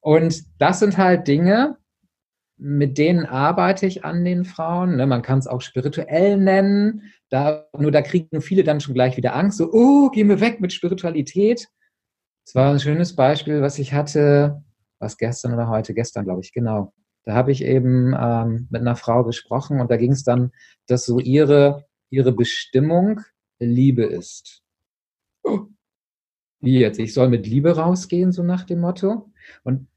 Und 0.00 0.44
das 0.58 0.78
sind 0.78 0.98
halt 0.98 1.26
Dinge, 1.26 1.78
mit 2.58 2.96
denen 2.96 3.26
arbeite 3.26 3.86
ich 3.86 4.04
an 4.04 4.24
den 4.24 4.44
Frauen. 4.44 4.96
Ne? 4.96 5.06
Man 5.06 5.22
kann 5.22 5.38
es 5.38 5.46
auch 5.46 5.60
spirituell 5.60 6.36
nennen. 6.36 7.12
Da, 7.28 7.66
nur 7.76 7.90
da 7.90 8.02
kriegen 8.02 8.40
viele 8.40 8.62
dann 8.64 8.80
schon 8.80 8.94
gleich 8.94 9.16
wieder 9.16 9.34
Angst. 9.34 9.58
So, 9.58 9.70
oh, 9.72 10.10
gehen 10.10 10.28
wir 10.28 10.40
weg 10.40 10.60
mit 10.60 10.72
Spiritualität. 10.72 11.68
Das 12.44 12.54
war 12.54 12.72
ein 12.72 12.78
schönes 12.78 13.16
Beispiel, 13.16 13.60
was 13.60 13.78
ich 13.78 13.92
hatte, 13.92 14.62
was 15.00 15.18
gestern 15.18 15.54
oder 15.54 15.68
heute, 15.68 15.92
gestern 15.92 16.24
glaube 16.24 16.42
ich, 16.42 16.52
genau. 16.52 16.92
Da 17.26 17.34
habe 17.34 17.50
ich 17.50 17.64
eben 17.64 18.14
ähm, 18.18 18.68
mit 18.70 18.80
einer 18.80 18.94
Frau 18.94 19.24
gesprochen 19.24 19.80
und 19.80 19.90
da 19.90 19.96
ging 19.96 20.12
es 20.12 20.22
dann, 20.22 20.52
dass 20.86 21.04
so 21.04 21.18
ihre, 21.18 21.84
ihre 22.08 22.32
Bestimmung 22.32 23.20
Liebe 23.58 24.04
ist. 24.04 24.62
Wie 26.60 26.78
jetzt? 26.78 27.00
Ich 27.00 27.12
soll 27.12 27.28
mit 27.28 27.46
Liebe 27.46 27.76
rausgehen, 27.76 28.30
so 28.30 28.44
nach 28.44 28.62
dem 28.62 28.80
Motto. 28.80 29.32
Und 29.64 29.88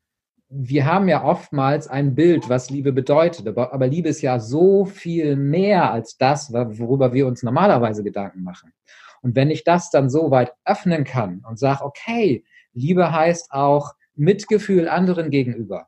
wir 0.50 0.86
haben 0.86 1.08
ja 1.08 1.24
oftmals 1.24 1.88
ein 1.88 2.16
Bild, 2.16 2.50
was 2.50 2.72
Liebe 2.72 2.92
bedeutet. 2.92 3.48
Aber, 3.48 3.74
aber, 3.74 3.86
Liebe 3.86 4.10
ist 4.10 4.22
ja 4.22 4.40
so 4.40 4.86
viel 4.86 5.36
mehr 5.36 5.92
als 5.92 6.18
das, 6.18 6.52
worüber 6.52 7.14
wir 7.14 7.28
uns 7.28 7.44
normalerweise 7.44 8.04
Gedanken 8.04 8.42
machen. 8.42 8.74
Und 9.22 9.36
wenn 9.36 9.52
ich 9.52 9.64
das 9.64 9.92
dann 9.92 10.10
so 10.10 10.32
weit 10.32 10.52
öffnen 10.66 11.04
kann 11.04 11.46
und 11.48 11.60
sage, 11.60 11.84
okay, 11.86 12.44
Liebe 12.74 13.12
heißt 13.12 13.52
auch 13.52 13.94
Mitgefühl 14.16 14.90
anderen 14.90 15.30
gegenüber. 15.30 15.88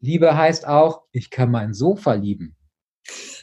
Liebe 0.00 0.36
heißt 0.36 0.66
auch, 0.66 1.02
ich 1.12 1.30
kann 1.30 1.50
mein 1.50 1.74
Sofa 1.74 2.14
lieben. 2.14 2.56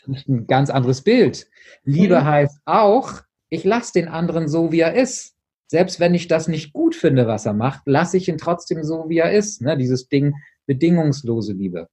Ein 0.08 0.48
ganz 0.48 0.70
anderes 0.70 1.02
Bild. 1.02 1.48
Liebe 1.84 2.22
mhm. 2.22 2.26
heißt 2.26 2.60
auch, 2.66 3.22
ich 3.50 3.64
lasse 3.64 3.94
den 3.94 4.08
anderen 4.08 4.48
so, 4.48 4.72
wie 4.72 4.80
er 4.80 4.96
ist. 4.96 5.36
Selbst 5.68 6.00
wenn 6.00 6.16
ich 6.16 6.28
das 6.28 6.48
nicht 6.48 6.74
gut 6.74 6.96
finde, 6.96 7.28
was 7.28 7.46
er 7.46 7.54
macht, 7.54 7.82
lasse 7.86 8.18
ich 8.18 8.30
ihn 8.30 8.38
trotzdem 8.38 8.84
so, 8.84 9.10
wie 9.10 9.18
er 9.18 9.32
ist. 9.34 9.62
Ne? 9.62 9.78
Dieses 9.78 10.08
Ding, 10.08 10.34
bedingungslose 10.66 11.54
Liebe. 11.54 11.90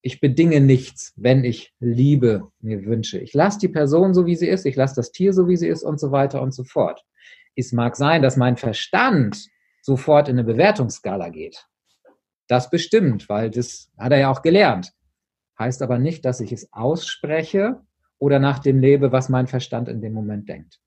Ich 0.00 0.20
bedinge 0.20 0.60
nichts, 0.60 1.12
wenn 1.16 1.44
ich 1.44 1.72
Liebe 1.78 2.48
mir 2.60 2.84
wünsche. 2.84 3.18
Ich 3.18 3.34
lasse 3.34 3.58
die 3.58 3.68
Person 3.68 4.14
so, 4.14 4.26
wie 4.26 4.36
sie 4.36 4.48
ist, 4.48 4.66
ich 4.66 4.76
lasse 4.76 4.96
das 4.96 5.12
Tier 5.12 5.32
so, 5.32 5.48
wie 5.48 5.56
sie 5.56 5.68
ist 5.68 5.82
und 5.82 6.00
so 6.00 6.10
weiter 6.10 6.42
und 6.42 6.52
so 6.54 6.64
fort. 6.64 7.04
Es 7.54 7.72
mag 7.72 7.96
sein, 7.96 8.22
dass 8.22 8.36
mein 8.36 8.56
Verstand 8.56 9.48
sofort 9.80 10.28
in 10.28 10.38
eine 10.38 10.44
Bewertungsskala 10.44 11.28
geht. 11.28 11.66
Das 12.48 12.70
bestimmt, 12.70 13.28
weil 13.28 13.50
das 13.50 13.90
hat 13.96 14.12
er 14.12 14.18
ja 14.18 14.30
auch 14.30 14.42
gelernt. 14.42 14.92
Heißt 15.58 15.82
aber 15.82 15.98
nicht, 15.98 16.24
dass 16.24 16.40
ich 16.40 16.52
es 16.52 16.72
ausspreche 16.72 17.80
oder 18.18 18.38
nach 18.38 18.58
dem 18.58 18.80
lebe, 18.80 19.12
was 19.12 19.28
mein 19.28 19.46
Verstand 19.46 19.88
in 19.88 20.00
dem 20.00 20.12
Moment 20.12 20.48
denkt. 20.48 20.80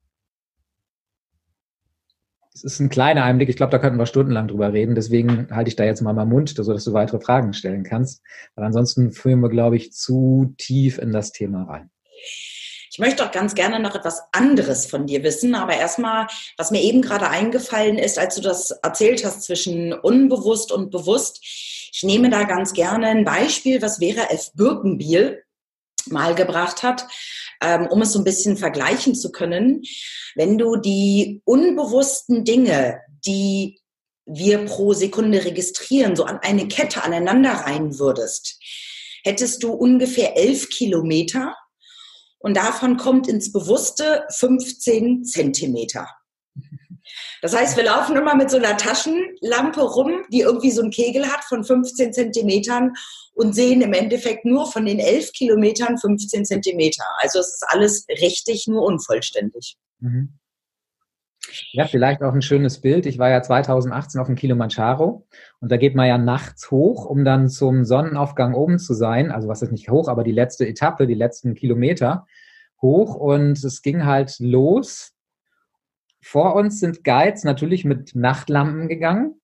Es 2.53 2.63
ist 2.63 2.79
ein 2.79 2.89
kleiner 2.89 3.25
Einblick. 3.25 3.49
Ich 3.49 3.57
glaube, 3.57 3.71
da 3.71 3.79
könnten 3.79 3.99
wir 3.99 4.05
stundenlang 4.05 4.47
drüber 4.47 4.71
reden. 4.71 4.95
Deswegen 4.95 5.49
halte 5.51 5.67
ich 5.67 5.75
da 5.75 5.83
jetzt 5.83 6.01
mal 6.01 6.13
meinen 6.13 6.29
Mund, 6.29 6.49
sodass 6.49 6.85
du 6.85 6.93
weitere 6.93 7.19
Fragen 7.19 7.51
stellen 7.51 7.83
kannst. 7.83 8.23
Weil 8.55 8.65
ansonsten 8.65 9.11
führen 9.11 9.41
wir, 9.41 9.49
glaube 9.49 9.75
ich, 9.75 9.91
zu 9.91 10.53
tief 10.57 10.97
in 10.97 11.11
das 11.11 11.33
Thema 11.33 11.63
rein. 11.63 11.89
Ich 12.95 12.99
möchte 12.99 13.25
auch 13.25 13.31
ganz 13.33 13.55
gerne 13.55 13.81
noch 13.81 13.93
etwas 13.93 14.21
anderes 14.31 14.85
von 14.85 15.05
dir 15.05 15.21
wissen, 15.21 15.53
aber 15.53 15.75
erstmal, 15.75 16.27
was 16.55 16.71
mir 16.71 16.81
eben 16.81 17.01
gerade 17.01 17.27
eingefallen 17.27 17.97
ist, 17.97 18.17
als 18.17 18.35
du 18.35 18.41
das 18.41 18.71
erzählt 18.71 19.25
hast 19.25 19.43
zwischen 19.43 19.91
unbewusst 19.91 20.71
und 20.71 20.91
bewusst. 20.91 21.39
Ich 21.43 22.03
nehme 22.03 22.29
da 22.29 22.43
ganz 22.43 22.71
gerne 22.71 23.07
ein 23.07 23.25
Beispiel, 23.25 23.81
was 23.81 23.97
Vera 23.97 24.29
F. 24.29 24.53
Birkenbiel 24.53 25.43
mal 26.05 26.35
gebracht 26.35 26.83
hat, 26.83 27.05
ähm, 27.61 27.87
um 27.87 28.01
es 28.01 28.13
so 28.13 28.19
ein 28.19 28.23
bisschen 28.23 28.55
vergleichen 28.55 29.13
zu 29.13 29.29
können. 29.33 29.83
Wenn 30.33 30.57
du 30.57 30.77
die 30.77 31.41
unbewussten 31.43 32.45
Dinge, 32.45 33.01
die 33.25 33.81
wir 34.25 34.63
pro 34.63 34.93
Sekunde 34.93 35.43
registrieren, 35.43 36.15
so 36.15 36.23
an 36.23 36.39
eine 36.41 36.69
Kette 36.69 37.03
aneinander 37.03 37.51
rein 37.51 37.99
würdest, 37.99 38.57
hättest 39.25 39.63
du 39.63 39.73
ungefähr 39.73 40.37
elf 40.37 40.69
Kilometer 40.69 41.57
und 42.45 42.55
davon 42.55 42.97
kommt 42.97 43.27
ins 43.27 43.51
Bewusste 43.51 44.23
15 44.29 45.25
Zentimeter. 45.25 46.07
Das 47.41 47.55
heißt, 47.55 47.75
wir 47.75 47.85
laufen 47.85 48.15
immer 48.15 48.35
mit 48.35 48.51
so 48.51 48.57
einer 48.57 48.77
Taschenlampe 48.77 49.81
rum, 49.81 50.23
die 50.31 50.41
irgendwie 50.41 50.69
so 50.69 50.83
einen 50.83 50.91
Kegel 50.91 51.25
hat 51.25 51.43
von 51.43 51.63
15 51.63 52.13
Zentimetern 52.13 52.93
und 53.33 53.55
sehen 53.55 53.81
im 53.81 53.93
Endeffekt 53.93 54.45
nur 54.45 54.71
von 54.71 54.85
den 54.85 54.99
11 54.99 55.31
Kilometern 55.31 55.97
15 55.97 56.45
Zentimeter. 56.45 57.03
Also 57.17 57.39
es 57.39 57.47
ist 57.47 57.65
alles 57.67 58.05
richtig, 58.09 58.67
nur 58.67 58.83
unvollständig. 58.83 59.77
Mhm. 59.99 60.37
Ja, 61.71 61.85
vielleicht 61.85 62.21
auch 62.23 62.33
ein 62.33 62.41
schönes 62.41 62.81
Bild. 62.81 63.05
Ich 63.05 63.17
war 63.19 63.29
ja 63.29 63.41
2018 63.41 64.19
auf 64.19 64.27
dem 64.27 64.35
Kilimanjaro 64.35 65.27
und 65.59 65.71
da 65.71 65.77
geht 65.77 65.95
man 65.95 66.07
ja 66.07 66.17
nachts 66.17 66.71
hoch, 66.71 67.05
um 67.05 67.23
dann 67.25 67.49
zum 67.49 67.85
Sonnenaufgang 67.85 68.53
oben 68.53 68.79
zu 68.79 68.93
sein. 68.93 69.31
Also 69.31 69.47
was 69.47 69.61
ist 69.61 69.71
nicht 69.71 69.89
hoch, 69.89 70.07
aber 70.07 70.23
die 70.23 70.31
letzte 70.31 70.67
Etappe, 70.67 71.07
die 71.07 71.13
letzten 71.13 71.53
Kilometer 71.53 72.25
hoch 72.81 73.15
und 73.15 73.63
es 73.63 73.81
ging 73.81 74.05
halt 74.05 74.35
los 74.39 75.15
vor 76.25 76.55
uns 76.55 76.79
sind 76.79 77.03
Guides 77.03 77.43
natürlich 77.43 77.85
mit 77.85 78.15
Nachtlampen 78.15 78.87
gegangen 78.87 79.35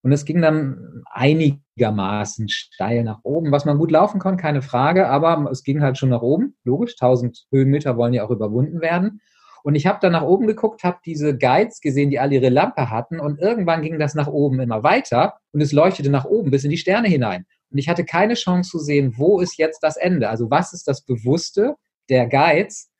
und 0.00 0.10
es 0.10 0.24
ging 0.24 0.40
dann 0.40 1.02
einigermaßen 1.10 2.48
steil 2.48 3.04
nach 3.04 3.18
oben, 3.24 3.52
was 3.52 3.66
man 3.66 3.76
gut 3.76 3.90
laufen 3.90 4.18
kann, 4.18 4.38
keine 4.38 4.62
Frage, 4.62 5.08
aber 5.08 5.50
es 5.50 5.62
ging 5.64 5.82
halt 5.82 5.98
schon 5.98 6.08
nach 6.08 6.22
oben, 6.22 6.56
logisch, 6.64 6.94
1000 6.98 7.46
Höhenmeter 7.50 7.98
wollen 7.98 8.14
ja 8.14 8.24
auch 8.24 8.30
überwunden 8.30 8.80
werden. 8.80 9.20
Und 9.62 9.74
ich 9.74 9.86
habe 9.86 9.98
dann 10.00 10.12
nach 10.12 10.22
oben 10.22 10.46
geguckt, 10.46 10.84
habe 10.84 10.98
diese 11.04 11.36
Guides 11.36 11.80
gesehen, 11.80 12.10
die 12.10 12.18
alle 12.18 12.36
ihre 12.36 12.48
Lampe 12.48 12.90
hatten 12.90 13.20
und 13.20 13.38
irgendwann 13.40 13.82
ging 13.82 13.98
das 13.98 14.14
nach 14.14 14.28
oben 14.28 14.60
immer 14.60 14.82
weiter 14.82 15.38
und 15.52 15.60
es 15.60 15.72
leuchtete 15.72 16.10
nach 16.10 16.24
oben 16.24 16.50
bis 16.50 16.64
in 16.64 16.70
die 16.70 16.78
Sterne 16.78 17.08
hinein. 17.08 17.46
Und 17.70 17.78
ich 17.78 17.88
hatte 17.88 18.04
keine 18.04 18.34
Chance 18.34 18.70
zu 18.70 18.78
sehen, 18.78 19.14
wo 19.16 19.40
ist 19.40 19.58
jetzt 19.58 19.80
das 19.82 19.96
Ende? 19.96 20.28
Also 20.28 20.50
was 20.50 20.72
ist 20.72 20.88
das 20.88 21.02
Bewusste 21.04 21.76
der 22.08 22.26
Guides, 22.26 22.90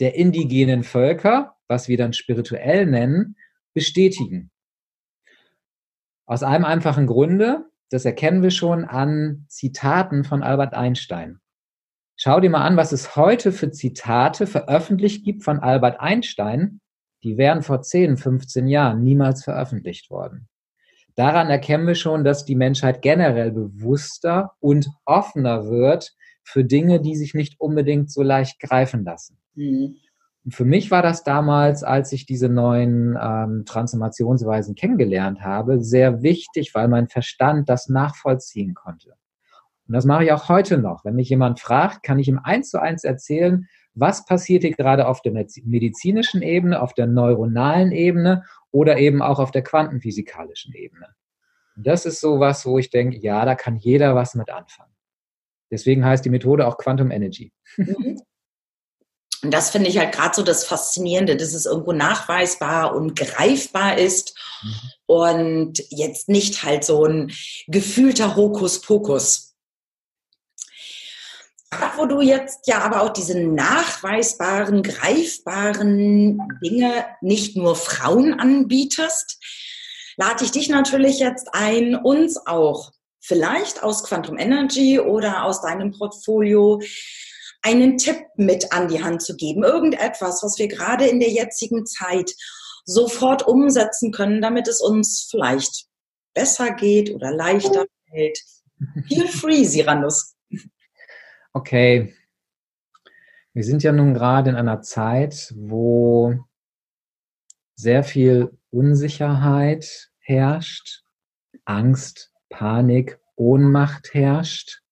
der 0.00 0.16
indigenen 0.16 0.82
Völker, 0.82 1.54
was 1.68 1.86
wir 1.86 1.96
dann 1.96 2.12
spirituell 2.12 2.86
nennen, 2.86 3.36
bestätigen. 3.72 4.50
Aus 6.26 6.42
einem 6.42 6.64
einfachen 6.64 7.06
Grunde, 7.06 7.66
das 7.88 8.04
erkennen 8.04 8.42
wir 8.42 8.50
schon 8.50 8.84
an 8.84 9.44
Zitaten 9.48 10.24
von 10.24 10.42
Albert 10.42 10.74
Einstein. 10.74 11.38
Schau 12.22 12.38
dir 12.38 12.50
mal 12.50 12.66
an, 12.66 12.76
was 12.76 12.92
es 12.92 13.16
heute 13.16 13.50
für 13.50 13.70
Zitate 13.70 14.46
veröffentlicht 14.46 15.24
gibt 15.24 15.42
von 15.42 15.58
Albert 15.58 16.00
Einstein. 16.00 16.82
Die 17.22 17.38
wären 17.38 17.62
vor 17.62 17.80
10, 17.80 18.18
15 18.18 18.68
Jahren 18.68 19.02
niemals 19.02 19.42
veröffentlicht 19.42 20.10
worden. 20.10 20.46
Daran 21.14 21.48
erkennen 21.48 21.86
wir 21.86 21.94
schon, 21.94 22.22
dass 22.22 22.44
die 22.44 22.56
Menschheit 22.56 23.00
generell 23.00 23.52
bewusster 23.52 24.52
und 24.60 24.90
offener 25.06 25.70
wird 25.70 26.12
für 26.42 26.62
Dinge, 26.62 27.00
die 27.00 27.16
sich 27.16 27.32
nicht 27.32 27.58
unbedingt 27.58 28.12
so 28.12 28.22
leicht 28.22 28.60
greifen 28.60 29.02
lassen. 29.02 29.38
Mhm. 29.54 29.96
Und 30.44 30.54
für 30.54 30.66
mich 30.66 30.90
war 30.90 31.00
das 31.00 31.24
damals, 31.24 31.82
als 31.82 32.12
ich 32.12 32.26
diese 32.26 32.50
neuen 32.50 33.18
ähm, 33.18 33.64
Transformationsweisen 33.64 34.74
kennengelernt 34.74 35.40
habe, 35.40 35.82
sehr 35.82 36.20
wichtig, 36.22 36.74
weil 36.74 36.88
mein 36.88 37.08
Verstand 37.08 37.70
das 37.70 37.88
nachvollziehen 37.88 38.74
konnte. 38.74 39.14
Und 39.90 39.94
das 39.94 40.04
mache 40.04 40.22
ich 40.22 40.30
auch 40.30 40.48
heute 40.48 40.78
noch. 40.78 41.04
Wenn 41.04 41.16
mich 41.16 41.30
jemand 41.30 41.58
fragt, 41.58 42.04
kann 42.04 42.20
ich 42.20 42.28
ihm 42.28 42.38
eins 42.38 42.70
zu 42.70 42.80
eins 42.80 43.02
erzählen, 43.02 43.66
was 43.92 44.24
passiert 44.24 44.62
hier 44.62 44.70
gerade 44.70 45.08
auf 45.08 45.20
der 45.20 45.32
medizinischen 45.32 46.42
Ebene, 46.42 46.80
auf 46.80 46.94
der 46.94 47.08
neuronalen 47.08 47.90
Ebene 47.90 48.44
oder 48.70 48.98
eben 48.98 49.20
auch 49.20 49.40
auf 49.40 49.50
der 49.50 49.64
quantenphysikalischen 49.64 50.74
Ebene. 50.74 51.08
Und 51.74 51.88
das 51.88 52.06
ist 52.06 52.20
so 52.20 52.38
was, 52.38 52.64
wo 52.66 52.78
ich 52.78 52.90
denke, 52.90 53.18
ja, 53.18 53.44
da 53.44 53.56
kann 53.56 53.78
jeder 53.78 54.14
was 54.14 54.36
mit 54.36 54.48
anfangen. 54.48 54.94
Deswegen 55.72 56.04
heißt 56.04 56.24
die 56.24 56.30
Methode 56.30 56.68
auch 56.68 56.78
Quantum 56.78 57.10
Energy. 57.10 57.52
Mhm. 57.76 58.20
Und 59.42 59.52
das 59.52 59.70
finde 59.70 59.88
ich 59.88 59.98
halt 59.98 60.12
gerade 60.12 60.36
so 60.36 60.44
das 60.44 60.64
Faszinierende, 60.64 61.36
dass 61.36 61.52
es 61.52 61.66
irgendwo 61.66 61.90
nachweisbar 61.90 62.94
und 62.94 63.18
greifbar 63.18 63.98
ist 63.98 64.38
mhm. 64.62 64.90
und 65.06 65.82
jetzt 65.88 66.28
nicht 66.28 66.62
halt 66.62 66.84
so 66.84 67.06
ein 67.06 67.32
gefühlter 67.66 68.36
Hokuspokus. 68.36 69.49
Wo 71.96 72.06
du 72.06 72.20
jetzt 72.20 72.66
ja 72.66 72.78
aber 72.80 73.02
auch 73.02 73.12
diese 73.12 73.38
nachweisbaren, 73.38 74.82
greifbaren 74.82 76.40
Dinge 76.64 77.04
nicht 77.20 77.56
nur 77.56 77.76
Frauen 77.76 78.38
anbietest, 78.38 79.38
lade 80.16 80.44
ich 80.44 80.50
dich 80.50 80.68
natürlich 80.68 81.18
jetzt 81.18 81.48
ein, 81.52 81.94
uns 81.96 82.46
auch 82.46 82.92
vielleicht 83.20 83.82
aus 83.82 84.04
Quantum 84.04 84.38
Energy 84.38 84.98
oder 84.98 85.44
aus 85.44 85.60
deinem 85.60 85.92
Portfolio 85.92 86.80
einen 87.62 87.98
Tipp 87.98 88.18
mit 88.36 88.72
an 88.72 88.88
die 88.88 89.02
Hand 89.02 89.22
zu 89.22 89.36
geben. 89.36 89.62
Irgendetwas, 89.62 90.42
was 90.42 90.58
wir 90.58 90.68
gerade 90.68 91.06
in 91.06 91.20
der 91.20 91.30
jetzigen 91.30 91.84
Zeit 91.86 92.32
sofort 92.84 93.46
umsetzen 93.46 94.12
können, 94.12 94.40
damit 94.40 94.66
es 94.68 94.80
uns 94.80 95.28
vielleicht 95.30 95.86
besser 96.34 96.70
geht 96.72 97.14
oder 97.14 97.30
leichter 97.30 97.84
fällt. 98.08 98.38
Feel 99.08 99.28
free, 99.28 99.64
Siranus. 99.64 100.34
Okay. 101.52 102.14
Wir 103.52 103.64
sind 103.64 103.82
ja 103.82 103.90
nun 103.90 104.14
gerade 104.14 104.50
in 104.50 104.56
einer 104.56 104.82
Zeit, 104.82 105.52
wo 105.56 106.38
sehr 107.74 108.04
viel 108.04 108.56
Unsicherheit 108.70 110.12
herrscht, 110.18 111.02
Angst, 111.64 112.32
Panik, 112.48 113.18
Ohnmacht 113.34 114.14
herrscht. 114.14 114.82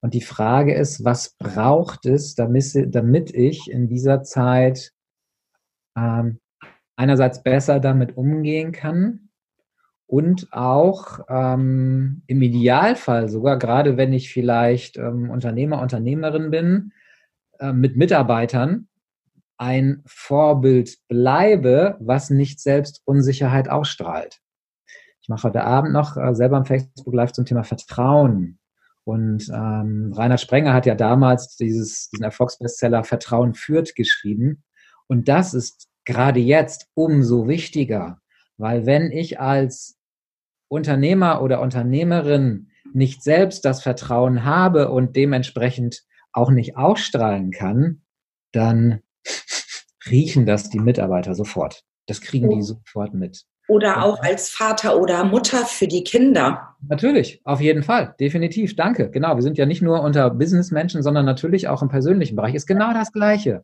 Und 0.00 0.14
die 0.14 0.20
Frage 0.20 0.74
ist, 0.74 1.04
was 1.04 1.34
braucht 1.38 2.06
es, 2.06 2.36
damit, 2.36 3.34
ich 3.34 3.70
in 3.70 3.88
dieser 3.88 4.22
Zeit 4.22 4.92
ähm, 5.96 6.40
einerseits 6.94 7.42
besser 7.42 7.80
damit 7.80 8.16
umgehen 8.16 8.70
kann 8.70 9.31
und 10.12 10.52
auch 10.52 11.20
ähm, 11.30 12.20
im 12.26 12.42
Idealfall 12.42 13.30
sogar, 13.30 13.58
gerade 13.58 13.96
wenn 13.96 14.12
ich 14.12 14.30
vielleicht 14.30 14.98
ähm, 14.98 15.30
Unternehmer, 15.30 15.80
Unternehmerin 15.80 16.50
bin, 16.50 16.92
äh, 17.58 17.72
mit 17.72 17.96
Mitarbeitern, 17.96 18.88
ein 19.56 20.02
Vorbild 20.04 20.98
bleibe, 21.08 21.96
was 21.98 22.28
nicht 22.28 22.60
selbst 22.60 23.00
Unsicherheit 23.06 23.70
ausstrahlt. 23.70 24.42
Ich 25.22 25.30
mache 25.30 25.44
heute 25.44 25.64
Abend 25.64 25.94
noch 25.94 26.18
äh, 26.18 26.34
selber 26.34 26.58
am 26.58 26.66
Facebook 26.66 27.14
Live 27.14 27.32
zum 27.32 27.46
Thema 27.46 27.62
Vertrauen 27.62 28.58
und 29.04 29.48
ähm, 29.48 30.12
Reinhard 30.14 30.42
Sprenger 30.42 30.74
hat 30.74 30.84
ja 30.84 30.94
damals 30.94 31.56
dieses, 31.56 32.10
diesen 32.10 32.24
Erfolgsbestseller 32.24 33.02
Vertrauen 33.04 33.54
führt 33.54 33.94
geschrieben. 33.94 34.62
Und 35.06 35.28
das 35.28 35.54
ist 35.54 35.88
gerade 36.04 36.40
jetzt 36.40 36.88
umso 36.92 37.48
wichtiger, 37.48 38.18
weil 38.58 38.84
wenn 38.84 39.10
ich 39.10 39.40
als 39.40 39.98
Unternehmer 40.72 41.42
oder 41.42 41.60
Unternehmerin 41.60 42.68
nicht 42.94 43.22
selbst 43.22 43.64
das 43.66 43.82
Vertrauen 43.82 44.44
habe 44.44 44.90
und 44.90 45.16
dementsprechend 45.16 46.02
auch 46.32 46.50
nicht 46.50 46.76
ausstrahlen 46.76 47.50
kann, 47.50 48.00
dann 48.52 49.00
riechen 50.10 50.46
das 50.46 50.70
die 50.70 50.80
Mitarbeiter 50.80 51.34
sofort. 51.34 51.82
Das 52.06 52.22
kriegen 52.22 52.48
die 52.50 52.62
sofort 52.62 53.12
mit. 53.12 53.44
Oder 53.68 54.02
auch 54.02 54.20
als 54.22 54.48
Vater 54.48 54.98
oder 54.98 55.24
Mutter 55.24 55.66
für 55.66 55.86
die 55.86 56.04
Kinder. 56.04 56.74
Natürlich, 56.88 57.40
auf 57.44 57.60
jeden 57.60 57.82
Fall, 57.82 58.14
definitiv. 58.18 58.74
Danke. 58.74 59.10
Genau, 59.10 59.36
wir 59.36 59.42
sind 59.42 59.58
ja 59.58 59.66
nicht 59.66 59.82
nur 59.82 60.02
unter 60.02 60.30
Businessmenschen, 60.30 61.02
sondern 61.02 61.26
natürlich 61.26 61.68
auch 61.68 61.82
im 61.82 61.88
persönlichen 61.88 62.34
Bereich. 62.34 62.54
Ist 62.54 62.66
genau 62.66 62.92
das 62.92 63.12
Gleiche. 63.12 63.62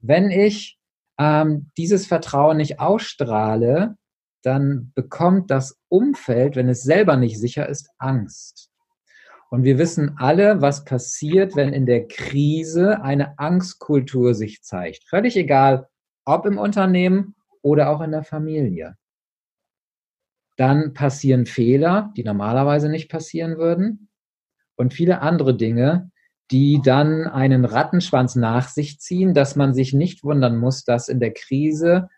Wenn 0.00 0.30
ich 0.30 0.78
ähm, 1.18 1.70
dieses 1.76 2.06
Vertrauen 2.06 2.58
nicht 2.58 2.80
ausstrahle, 2.80 3.96
dann 4.42 4.92
bekommt 4.94 5.50
das 5.50 5.78
Umfeld, 5.88 6.56
wenn 6.56 6.68
es 6.68 6.82
selber 6.82 7.16
nicht 7.16 7.38
sicher 7.38 7.68
ist, 7.68 7.90
Angst. 7.98 8.70
Und 9.50 9.64
wir 9.64 9.78
wissen 9.78 10.16
alle, 10.18 10.62
was 10.62 10.84
passiert, 10.84 11.56
wenn 11.56 11.72
in 11.72 11.86
der 11.86 12.06
Krise 12.06 13.02
eine 13.02 13.38
Angstkultur 13.38 14.34
sich 14.34 14.62
zeigt. 14.62 15.04
Völlig 15.08 15.36
egal, 15.36 15.88
ob 16.24 16.46
im 16.46 16.58
Unternehmen 16.58 17.34
oder 17.62 17.90
auch 17.90 18.00
in 18.00 18.12
der 18.12 18.22
Familie 18.22 18.96
dann 20.60 20.92
passieren 20.92 21.46
Fehler, 21.46 22.12
die 22.18 22.22
normalerweise 22.22 22.90
nicht 22.90 23.10
passieren 23.10 23.56
würden 23.56 24.10
und 24.76 24.92
viele 24.92 25.22
andere 25.22 25.56
Dinge, 25.56 26.10
die 26.50 26.82
dann 26.84 27.26
einen 27.26 27.64
Rattenschwanz 27.64 28.36
nach 28.36 28.68
sich 28.68 29.00
ziehen, 29.00 29.32
dass 29.32 29.56
man 29.56 29.72
sich 29.72 29.94
nicht 29.94 30.22
wundern 30.22 30.58
muss, 30.58 30.84
dass 30.84 31.08
in 31.08 31.18
der 31.18 31.32
Krise 31.32 32.10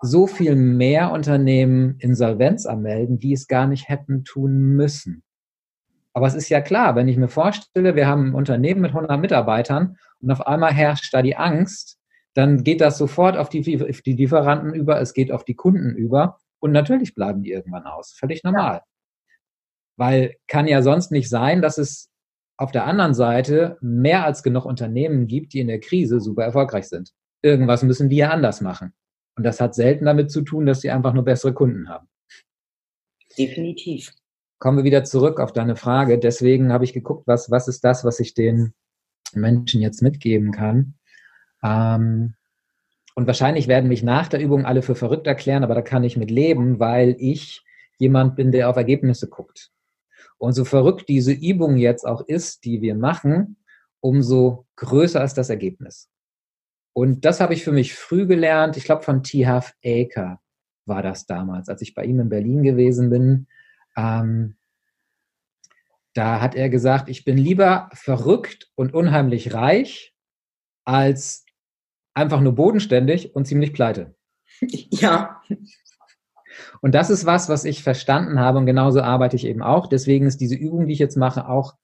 so 0.00 0.26
viel 0.26 0.54
mehr 0.54 1.12
Unternehmen 1.12 1.96
Insolvenz 1.98 2.66
anmelden, 2.66 3.18
die 3.18 3.32
es 3.32 3.48
gar 3.48 3.66
nicht 3.66 3.88
hätten 3.88 4.24
tun 4.24 4.74
müssen. 4.76 5.22
Aber 6.12 6.26
es 6.26 6.34
ist 6.34 6.48
ja 6.48 6.60
klar, 6.60 6.96
wenn 6.96 7.08
ich 7.08 7.16
mir 7.16 7.28
vorstelle, 7.28 7.94
wir 7.94 8.06
haben 8.06 8.30
ein 8.30 8.34
Unternehmen 8.34 8.80
mit 8.80 8.90
100 8.90 9.20
Mitarbeitern 9.20 9.96
und 10.20 10.30
auf 10.30 10.46
einmal 10.46 10.72
herrscht 10.72 11.12
da 11.12 11.22
die 11.22 11.36
Angst, 11.36 11.98
dann 12.34 12.64
geht 12.64 12.80
das 12.80 12.98
sofort 12.98 13.36
auf 13.36 13.48
die, 13.48 13.80
auf 13.80 14.02
die 14.02 14.12
Lieferanten 14.12 14.74
über, 14.74 15.00
es 15.00 15.12
geht 15.12 15.32
auf 15.32 15.44
die 15.44 15.54
Kunden 15.54 15.94
über 15.96 16.38
und 16.60 16.72
natürlich 16.72 17.14
bleiben 17.14 17.42
die 17.42 17.52
irgendwann 17.52 17.84
aus. 17.84 18.12
Völlig 18.12 18.42
normal. 18.44 18.74
Ja. 18.74 18.82
Weil 19.96 20.36
kann 20.46 20.68
ja 20.68 20.82
sonst 20.82 21.10
nicht 21.10 21.28
sein, 21.28 21.62
dass 21.62 21.78
es 21.78 22.10
auf 22.56 22.72
der 22.72 22.86
anderen 22.86 23.14
Seite 23.14 23.78
mehr 23.80 24.24
als 24.24 24.42
genug 24.42 24.64
Unternehmen 24.64 25.26
gibt, 25.26 25.52
die 25.52 25.60
in 25.60 25.68
der 25.68 25.80
Krise 25.80 26.20
super 26.20 26.44
erfolgreich 26.44 26.88
sind. 26.88 27.12
Irgendwas 27.42 27.84
müssen 27.84 28.08
die 28.08 28.16
ja 28.16 28.30
anders 28.30 28.60
machen. 28.60 28.92
Und 29.38 29.44
das 29.44 29.60
hat 29.60 29.76
selten 29.76 30.04
damit 30.04 30.32
zu 30.32 30.42
tun, 30.42 30.66
dass 30.66 30.80
sie 30.80 30.90
einfach 30.90 31.14
nur 31.14 31.24
bessere 31.24 31.54
Kunden 31.54 31.88
haben. 31.88 32.08
Definitiv. 33.38 34.12
Kommen 34.58 34.78
wir 34.78 34.84
wieder 34.84 35.04
zurück 35.04 35.38
auf 35.38 35.52
deine 35.52 35.76
Frage. 35.76 36.18
Deswegen 36.18 36.72
habe 36.72 36.84
ich 36.84 36.92
geguckt, 36.92 37.28
was, 37.28 37.48
was 37.48 37.68
ist 37.68 37.84
das, 37.84 38.04
was 38.04 38.18
ich 38.18 38.34
den 38.34 38.74
Menschen 39.32 39.80
jetzt 39.80 40.02
mitgeben 40.02 40.50
kann. 40.50 40.94
Ähm, 41.62 42.34
und 43.14 43.28
wahrscheinlich 43.28 43.68
werden 43.68 43.88
mich 43.88 44.02
nach 44.02 44.26
der 44.26 44.40
Übung 44.40 44.66
alle 44.66 44.82
für 44.82 44.96
verrückt 44.96 45.28
erklären, 45.28 45.62
aber 45.62 45.76
da 45.76 45.82
kann 45.82 46.02
ich 46.02 46.16
mit 46.16 46.32
leben, 46.32 46.80
weil 46.80 47.14
ich 47.20 47.64
jemand 47.98 48.34
bin, 48.34 48.50
der 48.50 48.68
auf 48.68 48.76
Ergebnisse 48.76 49.28
guckt. 49.28 49.70
Und 50.36 50.52
so 50.52 50.64
verrückt 50.64 51.08
diese 51.08 51.32
Übung 51.32 51.76
jetzt 51.76 52.04
auch 52.04 52.22
ist, 52.26 52.64
die 52.64 52.82
wir 52.82 52.96
machen, 52.96 53.56
umso 54.00 54.66
größer 54.74 55.22
ist 55.22 55.34
das 55.34 55.48
Ergebnis. 55.48 56.10
Und 56.98 57.24
das 57.24 57.38
habe 57.38 57.54
ich 57.54 57.62
für 57.62 57.70
mich 57.70 57.94
früh 57.94 58.26
gelernt. 58.26 58.76
Ich 58.76 58.82
glaube, 58.82 59.04
von 59.04 59.22
T. 59.22 59.46
Half 59.46 59.72
Aker 59.84 60.40
war 60.84 61.00
das 61.00 61.26
damals, 61.26 61.68
als 61.68 61.80
ich 61.80 61.94
bei 61.94 62.04
ihm 62.04 62.18
in 62.18 62.28
Berlin 62.28 62.64
gewesen 62.64 63.08
bin. 63.08 63.46
Ähm, 63.96 64.56
da 66.12 66.40
hat 66.40 66.56
er 66.56 66.68
gesagt, 66.68 67.08
ich 67.08 67.24
bin 67.24 67.38
lieber 67.38 67.88
verrückt 67.92 68.72
und 68.74 68.94
unheimlich 68.94 69.54
reich, 69.54 70.12
als 70.84 71.46
einfach 72.14 72.40
nur 72.40 72.56
bodenständig 72.56 73.32
und 73.32 73.46
ziemlich 73.46 73.72
pleite. 73.72 74.16
Ja. 74.90 75.40
Und 76.80 76.96
das 76.96 77.10
ist 77.10 77.26
was, 77.26 77.48
was 77.48 77.64
ich 77.64 77.84
verstanden 77.84 78.40
habe 78.40 78.58
und 78.58 78.66
genauso 78.66 79.02
arbeite 79.02 79.36
ich 79.36 79.46
eben 79.46 79.62
auch. 79.62 79.86
Deswegen 79.86 80.26
ist 80.26 80.40
diese 80.40 80.56
Übung, 80.56 80.88
die 80.88 80.94
ich 80.94 80.98
jetzt 80.98 81.16
mache, 81.16 81.48
auch 81.48 81.76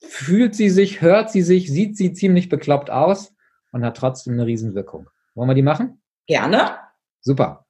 fühlt 0.00 0.54
sie 0.54 0.70
sich, 0.70 1.00
hört 1.00 1.32
sie 1.32 1.42
sich, 1.42 1.68
sieht 1.72 1.96
sie 1.96 2.12
ziemlich 2.12 2.48
bekloppt 2.48 2.90
aus 2.90 3.31
und 3.72 3.84
hat 3.84 3.96
trotzdem 3.96 4.34
eine 4.34 4.46
Riesenwirkung. 4.46 5.10
Wollen 5.34 5.48
wir 5.48 5.54
die 5.54 5.62
machen? 5.62 6.00
Gerne. 6.26 6.78
Super. 7.20 7.66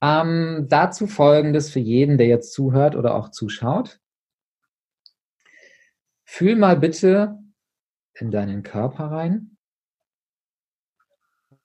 Ähm, 0.00 0.66
dazu 0.68 1.06
folgendes 1.06 1.70
für 1.70 1.80
jeden, 1.80 2.18
der 2.18 2.26
jetzt 2.26 2.52
zuhört 2.52 2.96
oder 2.96 3.14
auch 3.14 3.30
zuschaut. 3.30 4.00
Fühl 6.24 6.56
mal 6.56 6.76
bitte 6.76 7.38
in 8.14 8.30
deinen 8.30 8.62
Körper 8.62 9.10
rein. 9.10 9.56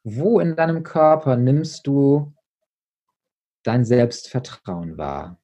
Wo 0.04 0.39
in 0.39 0.56
deinem 0.56 0.84
Körper 0.84 1.38
nimmst 1.38 1.88
du 1.88 2.34
dein 3.63 3.86
Selbstvertrauen 3.86 4.97
wahr? 4.97 5.39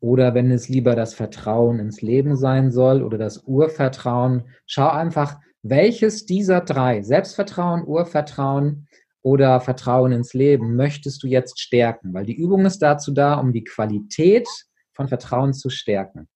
Oder 0.00 0.34
wenn 0.34 0.50
es 0.50 0.68
lieber 0.68 0.94
das 0.94 1.14
Vertrauen 1.14 1.78
ins 1.78 2.00
Leben 2.00 2.36
sein 2.36 2.70
soll 2.70 3.02
oder 3.02 3.18
das 3.18 3.44
Urvertrauen, 3.44 4.48
schau 4.66 4.88
einfach, 4.88 5.40
welches 5.70 6.26
dieser 6.26 6.60
drei, 6.60 7.02
Selbstvertrauen, 7.02 7.84
Urvertrauen 7.86 8.88
oder 9.22 9.60
Vertrauen 9.60 10.12
ins 10.12 10.34
Leben, 10.34 10.76
möchtest 10.76 11.22
du 11.22 11.26
jetzt 11.26 11.60
stärken? 11.60 12.14
Weil 12.14 12.26
die 12.26 12.36
Übung 12.36 12.64
ist 12.64 12.80
dazu 12.80 13.12
da, 13.12 13.34
um 13.34 13.52
die 13.52 13.64
Qualität 13.64 14.48
von 14.92 15.08
Vertrauen 15.08 15.52
zu 15.52 15.70
stärken. 15.70 16.28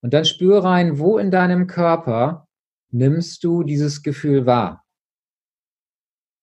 Und 0.00 0.14
dann 0.14 0.24
spür 0.24 0.64
rein, 0.64 0.98
wo 0.98 1.18
in 1.18 1.30
deinem 1.30 1.66
Körper 1.66 2.46
nimmst 2.90 3.44
du 3.44 3.62
dieses 3.62 4.02
Gefühl 4.02 4.46
wahr? 4.46 4.84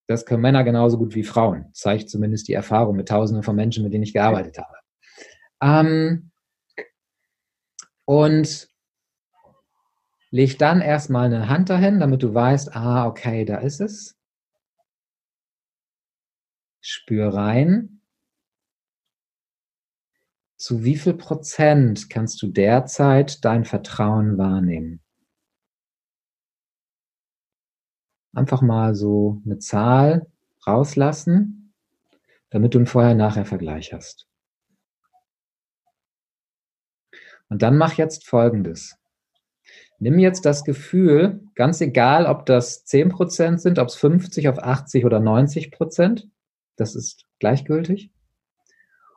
Das 0.07 0.25
können 0.25 0.41
Männer 0.41 0.63
genauso 0.63 0.97
gut 0.97 1.15
wie 1.15 1.23
Frauen, 1.23 1.71
zeigt 1.73 2.09
zumindest 2.09 2.47
die 2.47 2.53
Erfahrung 2.53 2.95
mit 2.95 3.07
Tausenden 3.07 3.43
von 3.43 3.55
Menschen, 3.55 3.83
mit 3.83 3.93
denen 3.93 4.03
ich 4.03 4.13
gearbeitet 4.13 4.57
habe. 4.59 4.75
Ähm, 5.61 6.31
und 8.05 8.69
leg 10.35 10.59
dann 10.59 10.81
erstmal 10.81 11.27
eine 11.27 11.47
Hand 11.47 11.69
dahin, 11.69 12.01
damit 12.01 12.21
du 12.21 12.33
weißt, 12.33 12.75
ah, 12.75 13.07
okay, 13.07 13.45
da 13.45 13.59
ist 13.59 13.79
es. 13.79 14.17
Spür 16.81 17.33
rein. 17.33 18.01
Zu 20.57 20.83
wie 20.83 20.97
viel 20.97 21.13
Prozent 21.13 22.09
kannst 22.09 22.41
du 22.41 22.47
derzeit 22.47 23.45
dein 23.45 23.63
Vertrauen 23.63 24.37
wahrnehmen? 24.37 25.01
Einfach 28.33 28.61
mal 28.61 28.93
so 28.93 29.41
eine 29.45 29.59
Zahl 29.59 30.29
rauslassen, 30.67 31.73
damit 32.49 32.73
du 32.73 32.79
einen 32.79 32.87
Vorher-Nachher-Vergleich 32.87 33.93
hast. 33.93 34.27
Und 37.47 37.61
dann 37.61 37.77
mach 37.77 37.93
jetzt 37.93 38.27
Folgendes. 38.27 38.97
Nimm 40.05 40.19
jetzt 40.19 40.45
das 40.45 40.63
Gefühl, 40.63 41.41
ganz 41.55 41.81
egal, 41.81 42.27
ob 42.27 42.45
das 42.45 42.85
10% 42.85 43.57
sind, 43.57 43.79
ob 43.79 43.87
es 43.87 43.95
50 43.95 44.47
auf 44.49 44.59
80 44.59 45.03
oder 45.03 45.17
90%, 45.17 46.27
das 46.75 46.93
ist 46.93 47.25
gleichgültig. 47.39 48.11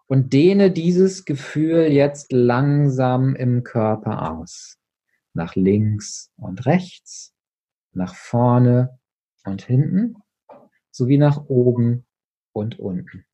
Und 0.07 0.33
dehne 0.33 0.71
dieses 0.71 1.27
Gefühl 1.27 1.93
jetzt 1.93 2.33
langsam 2.33 3.37
im 3.37 3.65
Körper 3.65 4.33
aus. 4.33 4.79
Nach 5.35 5.55
links 5.57 6.33
und 6.39 6.65
rechts, 6.65 7.35
nach 7.93 8.15
vorne 8.15 8.99
und 9.45 9.61
hinten, 9.61 10.15
sowie 10.91 11.19
nach 11.19 11.51
oben 11.51 12.07
und 12.53 12.79
unten. 12.79 13.27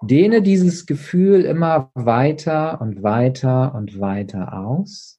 Dehne 0.00 0.42
dieses 0.42 0.86
Gefühl 0.86 1.44
immer 1.44 1.90
weiter 1.94 2.80
und 2.80 3.02
weiter 3.02 3.74
und 3.74 3.98
weiter 3.98 4.56
aus, 4.56 5.18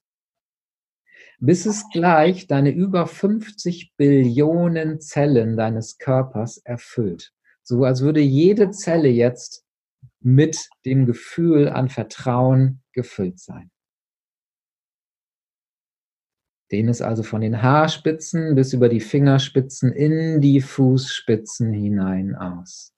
bis 1.44 1.66
es 1.66 1.90
gleich 1.92 2.48
deine 2.48 2.72
über 2.72 3.08
50 3.08 3.94
Billionen 3.98 5.02
Zellen 5.02 5.58
deines 5.58 5.98
Körpers 5.98 6.58
erfüllt. 6.58 7.34
So 7.64 7.84
als 7.84 8.02
würde 8.02 8.22
jede 8.22 8.72
Zelle 8.72 9.10
jetzt 9.10 9.66
mit 10.20 10.70
dem 10.86 11.06
Gefühl 11.06 11.70
an 11.70 11.90
Vertrauen 11.90 12.82
gefüllt 12.94 13.40
sein. 13.40 13.72
Dehne 16.72 16.92
es 16.92 17.02
also 17.02 17.24
von 17.24 17.42
den 17.42 17.62
Haarspitzen 17.62 18.56
bis 18.56 18.74
über 18.74 18.90
die 18.90 19.02
Fingerspitzen 19.02 19.92
in 19.92 20.42
die 20.42 20.62
Fußspitzen 20.62 21.74
hinein 21.74 22.36
aus 22.36 22.94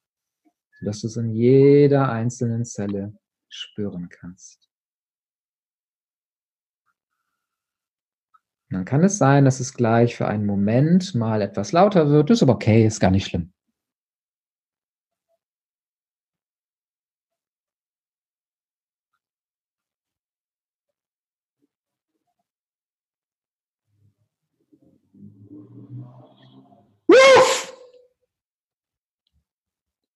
sodass 0.80 1.02
du 1.02 1.08
es 1.08 1.18
in 1.18 1.32
jeder 1.32 2.12
einzelnen 2.12 2.66
Zelle 2.66 3.18
spüren 3.50 4.10
kannst. 4.10 4.65
Dann 8.70 8.86
kann 8.86 9.04
es 9.04 9.18
sein, 9.18 9.46
dass 9.46 9.60
es 9.60 9.74
gleich 9.74 10.16
für 10.16 10.28
einen 10.28 10.46
Moment 10.46 11.16
mal 11.16 11.42
etwas 11.42 11.72
lauter 11.72 12.10
wird. 12.10 12.30
ist 12.32 12.44
aber 12.44 12.54
okay, 12.54 12.86
ist 12.86 13.00
gar 13.00 13.12
nicht 13.12 13.28
schlimm. 13.28 13.52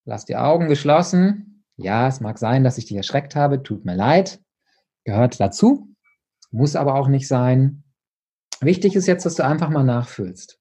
Lass 0.10 0.26
die 0.26 0.38
Augen 0.38 0.68
geschlossen. 0.68 1.64
Ja, 1.78 2.08
es 2.08 2.20
mag 2.20 2.40
sein, 2.40 2.64
dass 2.64 2.80
ich 2.80 2.88
dich 2.88 2.98
erschreckt 2.98 3.36
habe. 3.36 3.62
Tut 3.62 3.86
mir 3.86 3.96
leid. 3.96 4.42
Gehört 5.04 5.40
dazu. 5.40 5.96
Muss 6.50 6.76
aber 6.76 6.96
auch 6.96 7.08
nicht 7.08 7.28
sein. 7.28 7.84
Wichtig 8.62 8.95
ist 8.95 9.08
jetzt, 9.08 9.26
dass 9.26 9.36
du 9.36 9.45
einfach 9.45 9.69
mal 9.69 9.84
nachfühlst. 9.84 10.60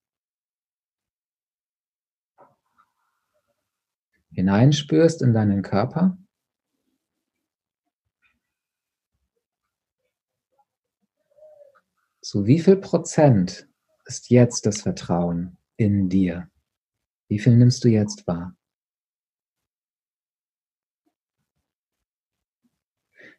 Hineinspürst 4.30 5.20
in 5.20 5.34
deinen 5.34 5.62
Körper. 5.62 6.16
Zu 12.20 12.46
wie 12.46 12.60
viel 12.60 12.76
Prozent 12.76 13.68
ist 14.04 14.30
jetzt 14.30 14.64
das 14.66 14.82
Vertrauen 14.82 15.56
in 15.76 16.08
dir? 16.08 16.48
Wie 17.26 17.40
viel 17.40 17.56
nimmst 17.56 17.82
du 17.82 17.88
jetzt 17.88 18.26
wahr? 18.26 18.54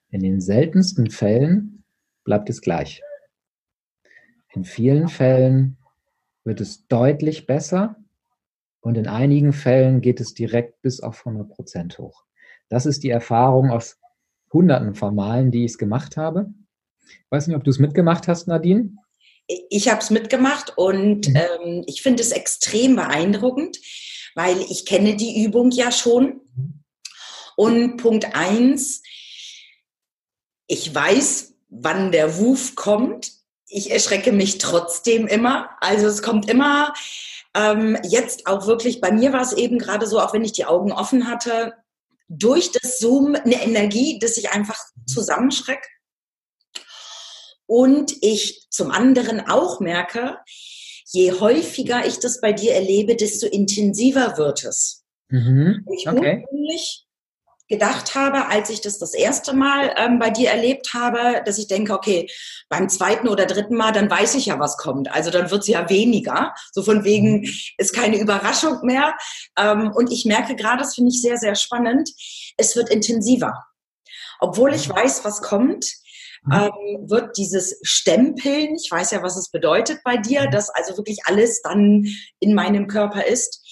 In 0.09 0.21
den 0.21 0.41
seltensten 0.41 1.11
Fällen 1.11 1.83
bleibt 2.23 2.49
es 2.49 2.61
gleich. 2.61 3.01
In 4.53 4.65
vielen 4.65 5.07
Fällen 5.07 5.77
wird 6.43 6.61
es 6.61 6.87
deutlich 6.87 7.45
besser 7.45 7.95
und 8.81 8.97
in 8.97 9.07
einigen 9.07 9.53
Fällen 9.53 10.01
geht 10.01 10.19
es 10.19 10.33
direkt 10.33 10.81
bis 10.81 11.01
auf 11.01 11.25
100 11.25 11.49
Prozent 11.49 11.97
hoch. 11.97 12.23
Das 12.69 12.85
ist 12.85 13.03
die 13.03 13.09
Erfahrung 13.09 13.71
aus 13.71 13.97
Hunderten 14.51 14.95
von 14.95 15.15
Malen, 15.15 15.51
die 15.51 15.65
ich 15.65 15.71
es 15.71 15.77
gemacht 15.77 16.17
habe. 16.17 16.51
Ich 17.05 17.31
weiß 17.31 17.47
nicht, 17.47 17.55
ob 17.55 17.63
du 17.63 17.69
es 17.69 17.79
mitgemacht 17.79 18.27
hast, 18.27 18.47
Nadine. 18.47 18.95
Ich 19.69 19.89
habe 19.89 19.99
es 19.99 20.09
mitgemacht 20.09 20.77
und 20.77 21.27
mhm. 21.27 21.35
ähm, 21.35 21.83
ich 21.87 22.01
finde 22.01 22.21
es 22.21 22.31
extrem 22.31 22.95
beeindruckend, 22.95 23.79
weil 24.35 24.59
ich 24.61 24.85
kenne 24.85 25.15
die 25.15 25.43
Übung 25.43 25.71
ja 25.71 25.91
schon. 25.91 26.41
Mhm. 26.55 26.83
Und 27.55 27.97
Punkt 27.97 28.35
eins, 28.35 29.01
ich 30.67 30.93
weiß, 30.93 31.55
wann 31.69 32.11
der 32.11 32.37
Wuf 32.37 32.75
kommt. 32.75 33.38
Ich 33.69 33.91
erschrecke 33.91 34.31
mich 34.31 34.57
trotzdem 34.57 35.27
immer. 35.27 35.69
Also 35.79 36.07
es 36.07 36.21
kommt 36.21 36.49
immer 36.49 36.93
ähm, 37.55 37.97
jetzt 38.03 38.47
auch 38.47 38.67
wirklich, 38.67 39.01
bei 39.01 39.11
mir 39.11 39.33
war 39.33 39.41
es 39.41 39.53
eben 39.53 39.79
gerade 39.79 40.07
so, 40.07 40.19
auch 40.19 40.33
wenn 40.33 40.43
ich 40.43 40.53
die 40.53 40.65
Augen 40.65 40.91
offen 40.91 41.27
hatte, 41.27 41.73
durch 42.27 42.71
das 42.71 42.99
Zoom 42.99 43.35
eine 43.35 43.63
Energie, 43.63 44.19
dass 44.19 44.37
ich 44.37 44.51
einfach 44.51 44.77
zusammenschrecke. 45.07 45.87
Und 47.65 48.13
ich 48.21 48.67
zum 48.69 48.91
anderen 48.91 49.41
auch 49.47 49.79
merke, 49.79 50.39
je 51.05 51.33
häufiger 51.33 52.05
ich 52.05 52.19
das 52.19 52.41
bei 52.41 52.53
dir 52.53 52.73
erlebe, 52.73 53.15
desto 53.15 53.47
intensiver 53.47 54.37
wird 54.37 54.63
es. 54.63 55.05
Mhm. 55.29 55.85
Ich 55.91 56.07
okay 56.07 56.45
gedacht 57.69 58.15
habe, 58.15 58.47
als 58.47 58.69
ich 58.69 58.81
das 58.81 58.97
das 58.97 59.13
erste 59.13 59.53
Mal 59.53 59.93
ähm, 59.95 60.17
bei 60.19 60.31
dir 60.31 60.49
erlebt 60.49 60.93
habe, 60.93 61.41
dass 61.45 61.59
ich 61.59 61.67
denke, 61.67 61.93
okay, 61.93 62.27
beim 62.67 62.89
zweiten 62.89 63.27
oder 63.27 63.45
dritten 63.45 63.75
Mal, 63.75 63.91
dann 63.91 64.09
weiß 64.09 64.35
ich 64.35 64.47
ja, 64.47 64.59
was 64.59 64.75
kommt. 64.77 65.11
Also 65.11 65.29
dann 65.29 65.51
wird 65.51 65.61
es 65.61 65.67
ja 65.67 65.89
weniger. 65.89 66.53
So 66.71 66.81
von 66.81 67.03
wegen 67.03 67.41
mhm. 67.41 67.53
ist 67.77 67.93
keine 67.93 68.17
Überraschung 68.17 68.79
mehr. 68.83 69.13
Ähm, 69.57 69.91
und 69.93 70.11
ich 70.11 70.25
merke 70.25 70.55
gerade, 70.55 70.79
das 70.79 70.95
finde 70.95 71.11
ich 71.11 71.21
sehr, 71.21 71.37
sehr 71.37 71.55
spannend, 71.55 72.09
es 72.57 72.75
wird 72.75 72.89
intensiver. 72.89 73.53
Obwohl 74.39 74.73
ich 74.73 74.89
mhm. 74.89 74.95
weiß, 74.95 75.23
was 75.23 75.41
kommt, 75.41 75.93
mhm. 76.45 76.53
ähm, 76.53 77.09
wird 77.09 77.37
dieses 77.37 77.79
Stempeln, 77.83 78.75
ich 78.75 78.89
weiß 78.89 79.11
ja, 79.11 79.21
was 79.21 79.37
es 79.37 79.51
bedeutet 79.51 79.99
bei 80.03 80.17
dir, 80.17 80.47
dass 80.49 80.71
also 80.71 80.97
wirklich 80.97 81.19
alles 81.25 81.61
dann 81.61 82.07
in 82.39 82.55
meinem 82.55 82.87
Körper 82.87 83.25
ist, 83.25 83.63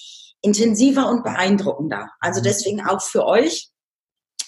intensiver 0.42 1.10
und 1.10 1.24
beeindruckender. 1.24 2.12
Also 2.20 2.42
deswegen 2.42 2.86
auch 2.86 3.02
für 3.02 3.26
euch, 3.26 3.72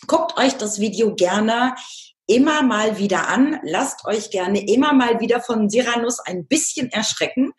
guckt 0.07 0.37
euch 0.37 0.57
das 0.57 0.79
Video 0.79 1.15
gerne 1.15 1.75
immer 2.27 2.61
mal 2.61 2.97
wieder 2.97 3.27
an. 3.27 3.59
Lasst 3.63 4.05
euch 4.05 4.29
gerne 4.29 4.65
immer 4.71 4.93
mal 4.93 5.19
wieder 5.19 5.41
von 5.41 5.69
Siranus 5.69 6.19
ein 6.19 6.45
bisschen 6.45 6.91
erschrecken. 6.91 7.51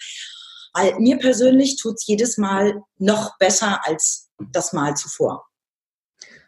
Weil 0.72 0.98
mir 1.00 1.18
persönlich 1.18 1.76
tut 1.76 1.94
es 1.94 2.06
jedes 2.06 2.38
Mal 2.38 2.82
noch 2.98 3.36
besser 3.38 3.80
als 3.84 4.30
das 4.52 4.72
Mal 4.72 4.96
zuvor. 4.96 5.44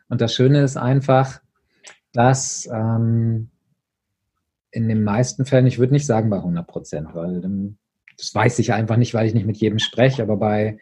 Und 0.09 0.21
das 0.21 0.35
Schöne 0.35 0.63
ist 0.63 0.77
einfach, 0.77 1.41
dass 2.13 2.69
ähm, 2.73 3.51
in 4.71 4.89
den 4.89 5.03
meisten 5.03 5.45
Fällen, 5.45 5.67
ich 5.67 5.79
würde 5.79 5.93
nicht 5.93 6.07
sagen 6.07 6.31
bei 6.31 6.37
100 6.37 6.67
Prozent, 6.67 7.09
weil 7.15 7.45
ähm, 7.45 7.79
das 8.17 8.35
weiß 8.35 8.59
ich 8.61 8.73
einfach 8.73 8.97
nicht, 8.97 9.15
weil 9.15 9.27
ich 9.27 9.35
nicht 9.35 9.47
mit 9.47 9.57
jedem 9.57 9.79
spreche, 9.81 10.23
aber 10.23 10.37
bei 10.37 10.79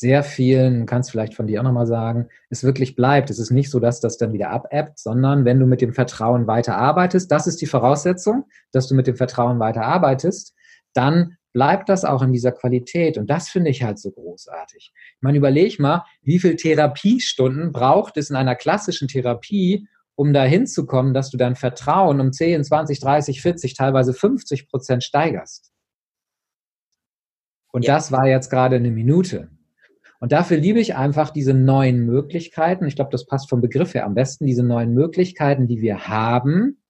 sehr 0.00 0.22
vielen, 0.22 0.86
kannst 0.86 1.10
vielleicht 1.10 1.34
von 1.34 1.46
dir 1.46 1.60
auch 1.60 1.64
nochmal 1.64 1.86
sagen, 1.86 2.28
es 2.48 2.64
wirklich 2.64 2.96
bleibt. 2.96 3.28
Es 3.28 3.38
ist 3.38 3.50
nicht 3.50 3.70
so, 3.70 3.80
dass 3.80 4.00
das 4.00 4.16
dann 4.16 4.32
wieder 4.32 4.48
abebbt, 4.48 4.98
sondern 4.98 5.44
wenn 5.44 5.60
du 5.60 5.66
mit 5.66 5.82
dem 5.82 5.92
Vertrauen 5.92 6.46
weiter 6.46 6.78
arbeitest, 6.78 7.30
das 7.30 7.46
ist 7.46 7.60
die 7.60 7.66
Voraussetzung, 7.66 8.46
dass 8.72 8.88
du 8.88 8.94
mit 8.94 9.06
dem 9.06 9.16
Vertrauen 9.16 9.58
weiter 9.58 9.82
arbeitest, 9.82 10.54
dann 10.94 11.36
bleibt 11.52 11.90
das 11.90 12.06
auch 12.06 12.22
in 12.22 12.32
dieser 12.32 12.52
Qualität. 12.52 13.18
Und 13.18 13.28
das 13.28 13.50
finde 13.50 13.68
ich 13.68 13.82
halt 13.82 13.98
so 13.98 14.10
großartig. 14.10 14.90
Ich 14.94 15.22
meine, 15.22 15.36
überleg 15.36 15.78
mal, 15.78 16.06
wie 16.22 16.38
viel 16.38 16.56
Therapiestunden 16.56 17.70
braucht 17.70 18.16
es 18.16 18.30
in 18.30 18.36
einer 18.36 18.54
klassischen 18.54 19.06
Therapie, 19.06 19.86
um 20.14 20.32
dahin 20.32 20.66
zu 20.66 20.86
kommen, 20.86 21.12
dass 21.12 21.28
du 21.28 21.36
dein 21.36 21.56
Vertrauen 21.56 22.20
um 22.20 22.32
10, 22.32 22.64
20, 22.64 23.00
30, 23.00 23.42
40, 23.42 23.74
teilweise 23.74 24.14
50 24.14 24.66
Prozent 24.66 25.04
steigerst. 25.04 25.70
Und 27.70 27.84
ja. 27.84 27.96
das 27.96 28.10
war 28.10 28.26
jetzt 28.26 28.48
gerade 28.48 28.76
eine 28.76 28.90
Minute. 28.90 29.50
Und 30.20 30.32
dafür 30.32 30.58
liebe 30.58 30.80
ich 30.80 30.94
einfach 30.94 31.30
diese 31.30 31.54
neuen 31.54 32.04
Möglichkeiten. 32.04 32.86
Ich 32.86 32.94
glaube, 32.94 33.10
das 33.10 33.26
passt 33.26 33.48
vom 33.48 33.60
Begriff 33.60 33.94
her 33.94 34.04
am 34.04 34.14
besten, 34.14 34.46
diese 34.46 34.62
neuen 34.62 34.92
Möglichkeiten, 34.92 35.66
die 35.66 35.80
wir 35.80 36.06
haben, 36.08 36.82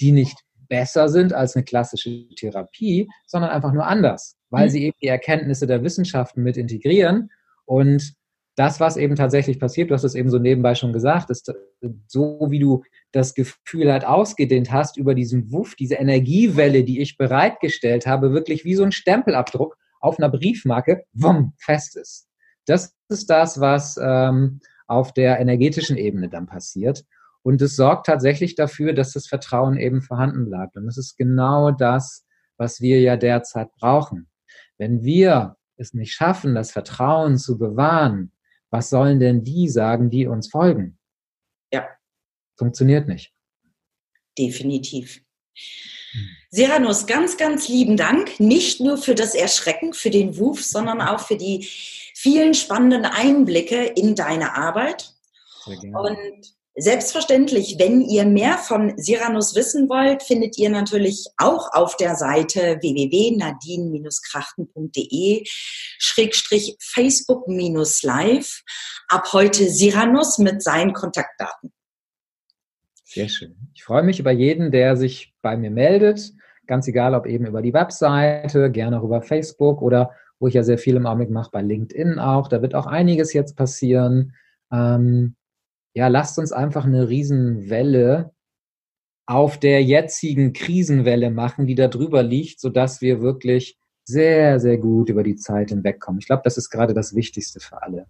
die 0.00 0.12
nicht 0.12 0.38
besser 0.68 1.08
sind 1.08 1.32
als 1.32 1.56
eine 1.56 1.64
klassische 1.64 2.28
Therapie, 2.36 3.08
sondern 3.26 3.50
einfach 3.50 3.72
nur 3.72 3.86
anders, 3.86 4.36
weil 4.50 4.66
mhm. 4.66 4.70
sie 4.70 4.84
eben 4.84 4.96
die 5.02 5.08
Erkenntnisse 5.08 5.66
der 5.66 5.82
Wissenschaften 5.82 6.42
mit 6.42 6.56
integrieren 6.56 7.30
und 7.64 8.14
das, 8.54 8.80
was 8.80 8.96
eben 8.96 9.14
tatsächlich 9.14 9.60
passiert, 9.60 9.90
du 9.90 9.94
hast 9.94 10.02
es 10.02 10.16
eben 10.16 10.30
so 10.30 10.38
nebenbei 10.38 10.74
schon 10.74 10.92
gesagt, 10.92 11.30
ist 11.30 11.52
so, 12.08 12.46
wie 12.50 12.58
du 12.58 12.82
das 13.12 13.34
Gefühl 13.34 13.92
halt 13.92 14.04
ausgedehnt 14.04 14.72
hast 14.72 14.96
über 14.96 15.14
diesen 15.14 15.52
Wuff, 15.52 15.76
diese 15.76 15.94
Energiewelle, 15.94 16.82
die 16.82 17.00
ich 17.00 17.16
bereitgestellt 17.16 18.06
habe, 18.06 18.32
wirklich 18.32 18.64
wie 18.64 18.74
so 18.74 18.82
ein 18.82 18.90
Stempelabdruck 18.90 19.76
auf 20.00 20.18
einer 20.18 20.28
Briefmarke, 20.28 21.04
wumm, 21.12 21.52
fest 21.56 21.96
ist. 21.96 22.27
Das 22.68 22.94
ist 23.08 23.30
das, 23.30 23.60
was 23.60 23.98
ähm, 24.00 24.60
auf 24.86 25.12
der 25.12 25.40
energetischen 25.40 25.96
Ebene 25.96 26.28
dann 26.28 26.46
passiert. 26.46 27.04
Und 27.42 27.62
es 27.62 27.76
sorgt 27.76 28.06
tatsächlich 28.06 28.54
dafür, 28.56 28.92
dass 28.92 29.12
das 29.12 29.26
Vertrauen 29.26 29.78
eben 29.78 30.02
vorhanden 30.02 30.46
bleibt. 30.46 30.76
Und 30.76 30.86
das 30.86 30.98
ist 30.98 31.16
genau 31.16 31.70
das, 31.70 32.26
was 32.56 32.80
wir 32.80 33.00
ja 33.00 33.16
derzeit 33.16 33.72
brauchen. 33.76 34.28
Wenn 34.76 35.02
wir 35.02 35.56
es 35.76 35.94
nicht 35.94 36.12
schaffen, 36.12 36.54
das 36.54 36.72
Vertrauen 36.72 37.38
zu 37.38 37.58
bewahren, 37.58 38.32
was 38.70 38.90
sollen 38.90 39.20
denn 39.20 39.44
die 39.44 39.68
sagen, 39.68 40.10
die 40.10 40.26
uns 40.26 40.50
folgen? 40.50 40.98
Ja. 41.72 41.88
Funktioniert 42.56 43.08
nicht. 43.08 43.32
Definitiv. 44.36 45.22
Seranus, 46.50 47.06
ganz, 47.06 47.36
ganz 47.36 47.68
lieben 47.68 47.96
Dank. 47.96 48.40
Nicht 48.40 48.80
nur 48.80 48.96
für 48.96 49.14
das 49.14 49.34
Erschrecken, 49.34 49.92
für 49.92 50.10
den 50.10 50.38
Wuf, 50.38 50.64
sondern 50.64 51.00
auch 51.00 51.20
für 51.20 51.36
die 51.36 51.68
vielen 52.20 52.54
spannenden 52.54 53.04
Einblicke 53.04 53.84
in 53.84 54.14
deine 54.14 54.56
Arbeit. 54.56 55.12
Und 55.66 56.18
Selbstverständlich, 56.80 57.74
wenn 57.80 58.02
ihr 58.02 58.24
mehr 58.24 58.56
von 58.56 58.96
Siranus 58.96 59.56
wissen 59.56 59.88
wollt, 59.88 60.22
findet 60.22 60.56
ihr 60.58 60.70
natürlich 60.70 61.26
auch 61.36 61.72
auf 61.72 61.96
der 61.96 62.14
Seite 62.14 62.78
www.nadine-krachten.de 62.80 65.42
Schrägstrich 65.44 66.76
Facebook-Live 66.78 68.62
ab 69.08 69.32
heute 69.32 69.68
Siranus 69.68 70.38
mit 70.38 70.62
seinen 70.62 70.92
Kontaktdaten. 70.92 71.72
Sehr 73.02 73.28
schön. 73.28 73.56
Ich 73.74 73.82
freue 73.82 74.04
mich 74.04 74.20
über 74.20 74.30
jeden, 74.30 74.70
der 74.70 74.96
sich 74.96 75.34
bei 75.42 75.56
mir 75.56 75.72
meldet. 75.72 76.30
Ganz 76.68 76.86
egal, 76.86 77.16
ob 77.16 77.26
eben 77.26 77.44
über 77.44 77.60
die 77.60 77.74
Webseite, 77.74 78.70
gerne 78.70 79.02
über 79.02 79.20
Facebook 79.20 79.82
oder 79.82 80.12
wo 80.40 80.48
ich 80.48 80.54
ja 80.54 80.62
sehr 80.62 80.78
viel 80.78 80.96
im 80.96 81.06
Augenblick 81.06 81.30
mache, 81.30 81.50
bei 81.52 81.62
LinkedIn 81.62 82.18
auch. 82.18 82.48
Da 82.48 82.62
wird 82.62 82.74
auch 82.74 82.86
einiges 82.86 83.32
jetzt 83.32 83.56
passieren. 83.56 84.34
Ähm, 84.72 85.34
ja, 85.94 86.08
lasst 86.08 86.38
uns 86.38 86.52
einfach 86.52 86.84
eine 86.84 87.08
Riesenwelle 87.08 88.32
auf 89.26 89.58
der 89.58 89.82
jetzigen 89.82 90.52
Krisenwelle 90.52 91.30
machen, 91.30 91.66
die 91.66 91.74
da 91.74 91.88
drüber 91.88 92.22
liegt, 92.22 92.60
sodass 92.60 93.02
wir 93.02 93.20
wirklich 93.20 93.78
sehr, 94.04 94.58
sehr 94.58 94.78
gut 94.78 95.10
über 95.10 95.22
die 95.22 95.36
Zeit 95.36 95.68
hinwegkommen. 95.68 96.18
Ich 96.18 96.26
glaube, 96.26 96.42
das 96.44 96.56
ist 96.56 96.70
gerade 96.70 96.94
das 96.94 97.14
Wichtigste 97.14 97.60
für 97.60 97.82
alle. 97.82 98.06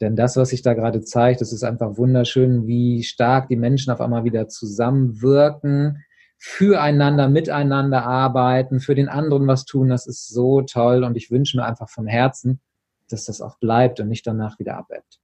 Denn 0.00 0.16
das, 0.16 0.36
was 0.36 0.48
sich 0.48 0.62
da 0.62 0.74
gerade 0.74 1.00
zeigt, 1.02 1.40
das 1.40 1.52
ist 1.52 1.62
einfach 1.62 1.96
wunderschön, 1.96 2.66
wie 2.66 3.04
stark 3.04 3.46
die 3.46 3.56
Menschen 3.56 3.92
auf 3.92 4.00
einmal 4.00 4.24
wieder 4.24 4.48
zusammenwirken, 4.48 6.02
füreinander, 6.44 7.28
miteinander 7.28 8.04
arbeiten, 8.04 8.80
für 8.80 8.96
den 8.96 9.08
anderen 9.08 9.46
was 9.46 9.64
tun. 9.64 9.88
Das 9.88 10.08
ist 10.08 10.26
so 10.26 10.62
toll 10.62 11.04
und 11.04 11.16
ich 11.16 11.30
wünsche 11.30 11.56
mir 11.56 11.64
einfach 11.64 11.88
vom 11.88 12.08
Herzen, 12.08 12.60
dass 13.08 13.26
das 13.26 13.40
auch 13.40 13.58
bleibt 13.58 14.00
und 14.00 14.08
nicht 14.08 14.26
danach 14.26 14.58
wieder 14.58 14.76
abebbt. 14.76 15.20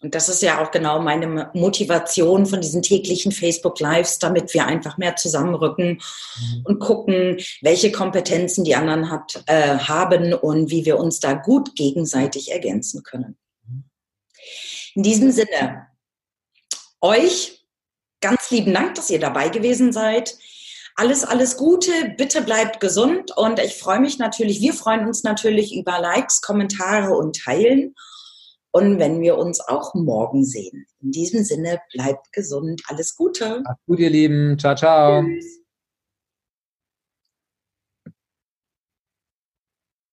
Und 0.00 0.14
das 0.14 0.28
ist 0.28 0.42
ja 0.42 0.62
auch 0.62 0.70
genau 0.70 1.00
meine 1.00 1.50
Motivation 1.54 2.46
von 2.46 2.60
diesen 2.60 2.82
täglichen 2.82 3.32
Facebook 3.32 3.80
Lives, 3.80 4.20
damit 4.20 4.54
wir 4.54 4.64
einfach 4.64 4.96
mehr 4.96 5.16
zusammenrücken 5.16 5.94
mhm. 5.94 6.62
und 6.62 6.78
gucken, 6.78 7.38
welche 7.60 7.90
Kompetenzen 7.90 8.62
die 8.62 8.76
anderen 8.76 9.10
hat, 9.10 9.42
äh, 9.46 9.78
haben 9.78 10.34
und 10.34 10.70
wie 10.70 10.84
wir 10.84 11.00
uns 11.00 11.18
da 11.18 11.32
gut 11.32 11.74
gegenseitig 11.74 12.52
ergänzen 12.52 13.02
können. 13.02 13.36
In 14.94 15.02
diesem 15.02 15.32
Sinne, 15.32 15.88
euch 17.00 17.53
ganz 18.24 18.50
lieben 18.50 18.72
Dank, 18.72 18.94
dass 18.94 19.10
ihr 19.10 19.20
dabei 19.20 19.50
gewesen 19.50 19.92
seid. 19.92 20.36
Alles, 20.96 21.24
alles 21.24 21.56
Gute, 21.56 21.90
bitte 22.16 22.40
bleibt 22.40 22.80
gesund 22.80 23.32
und 23.36 23.58
ich 23.58 23.74
freue 23.74 24.00
mich 24.00 24.18
natürlich, 24.18 24.60
wir 24.60 24.72
freuen 24.72 25.06
uns 25.06 25.24
natürlich 25.24 25.76
über 25.76 25.98
Likes, 26.00 26.40
Kommentare 26.40 27.14
und 27.14 27.36
Teilen 27.36 27.94
und 28.70 28.98
wenn 28.98 29.20
wir 29.20 29.36
uns 29.36 29.60
auch 29.60 29.92
morgen 29.94 30.44
sehen. 30.44 30.86
In 31.02 31.10
diesem 31.10 31.44
Sinne, 31.44 31.80
bleibt 31.92 32.32
gesund. 32.32 32.80
Alles 32.86 33.14
Gute. 33.14 33.60
Macht's 33.62 33.84
gut, 33.86 33.98
ihr 33.98 34.10
Lieben. 34.10 34.58
Ciao, 34.58 34.74
ciao. 34.74 35.22
Tschüss. 35.22 35.63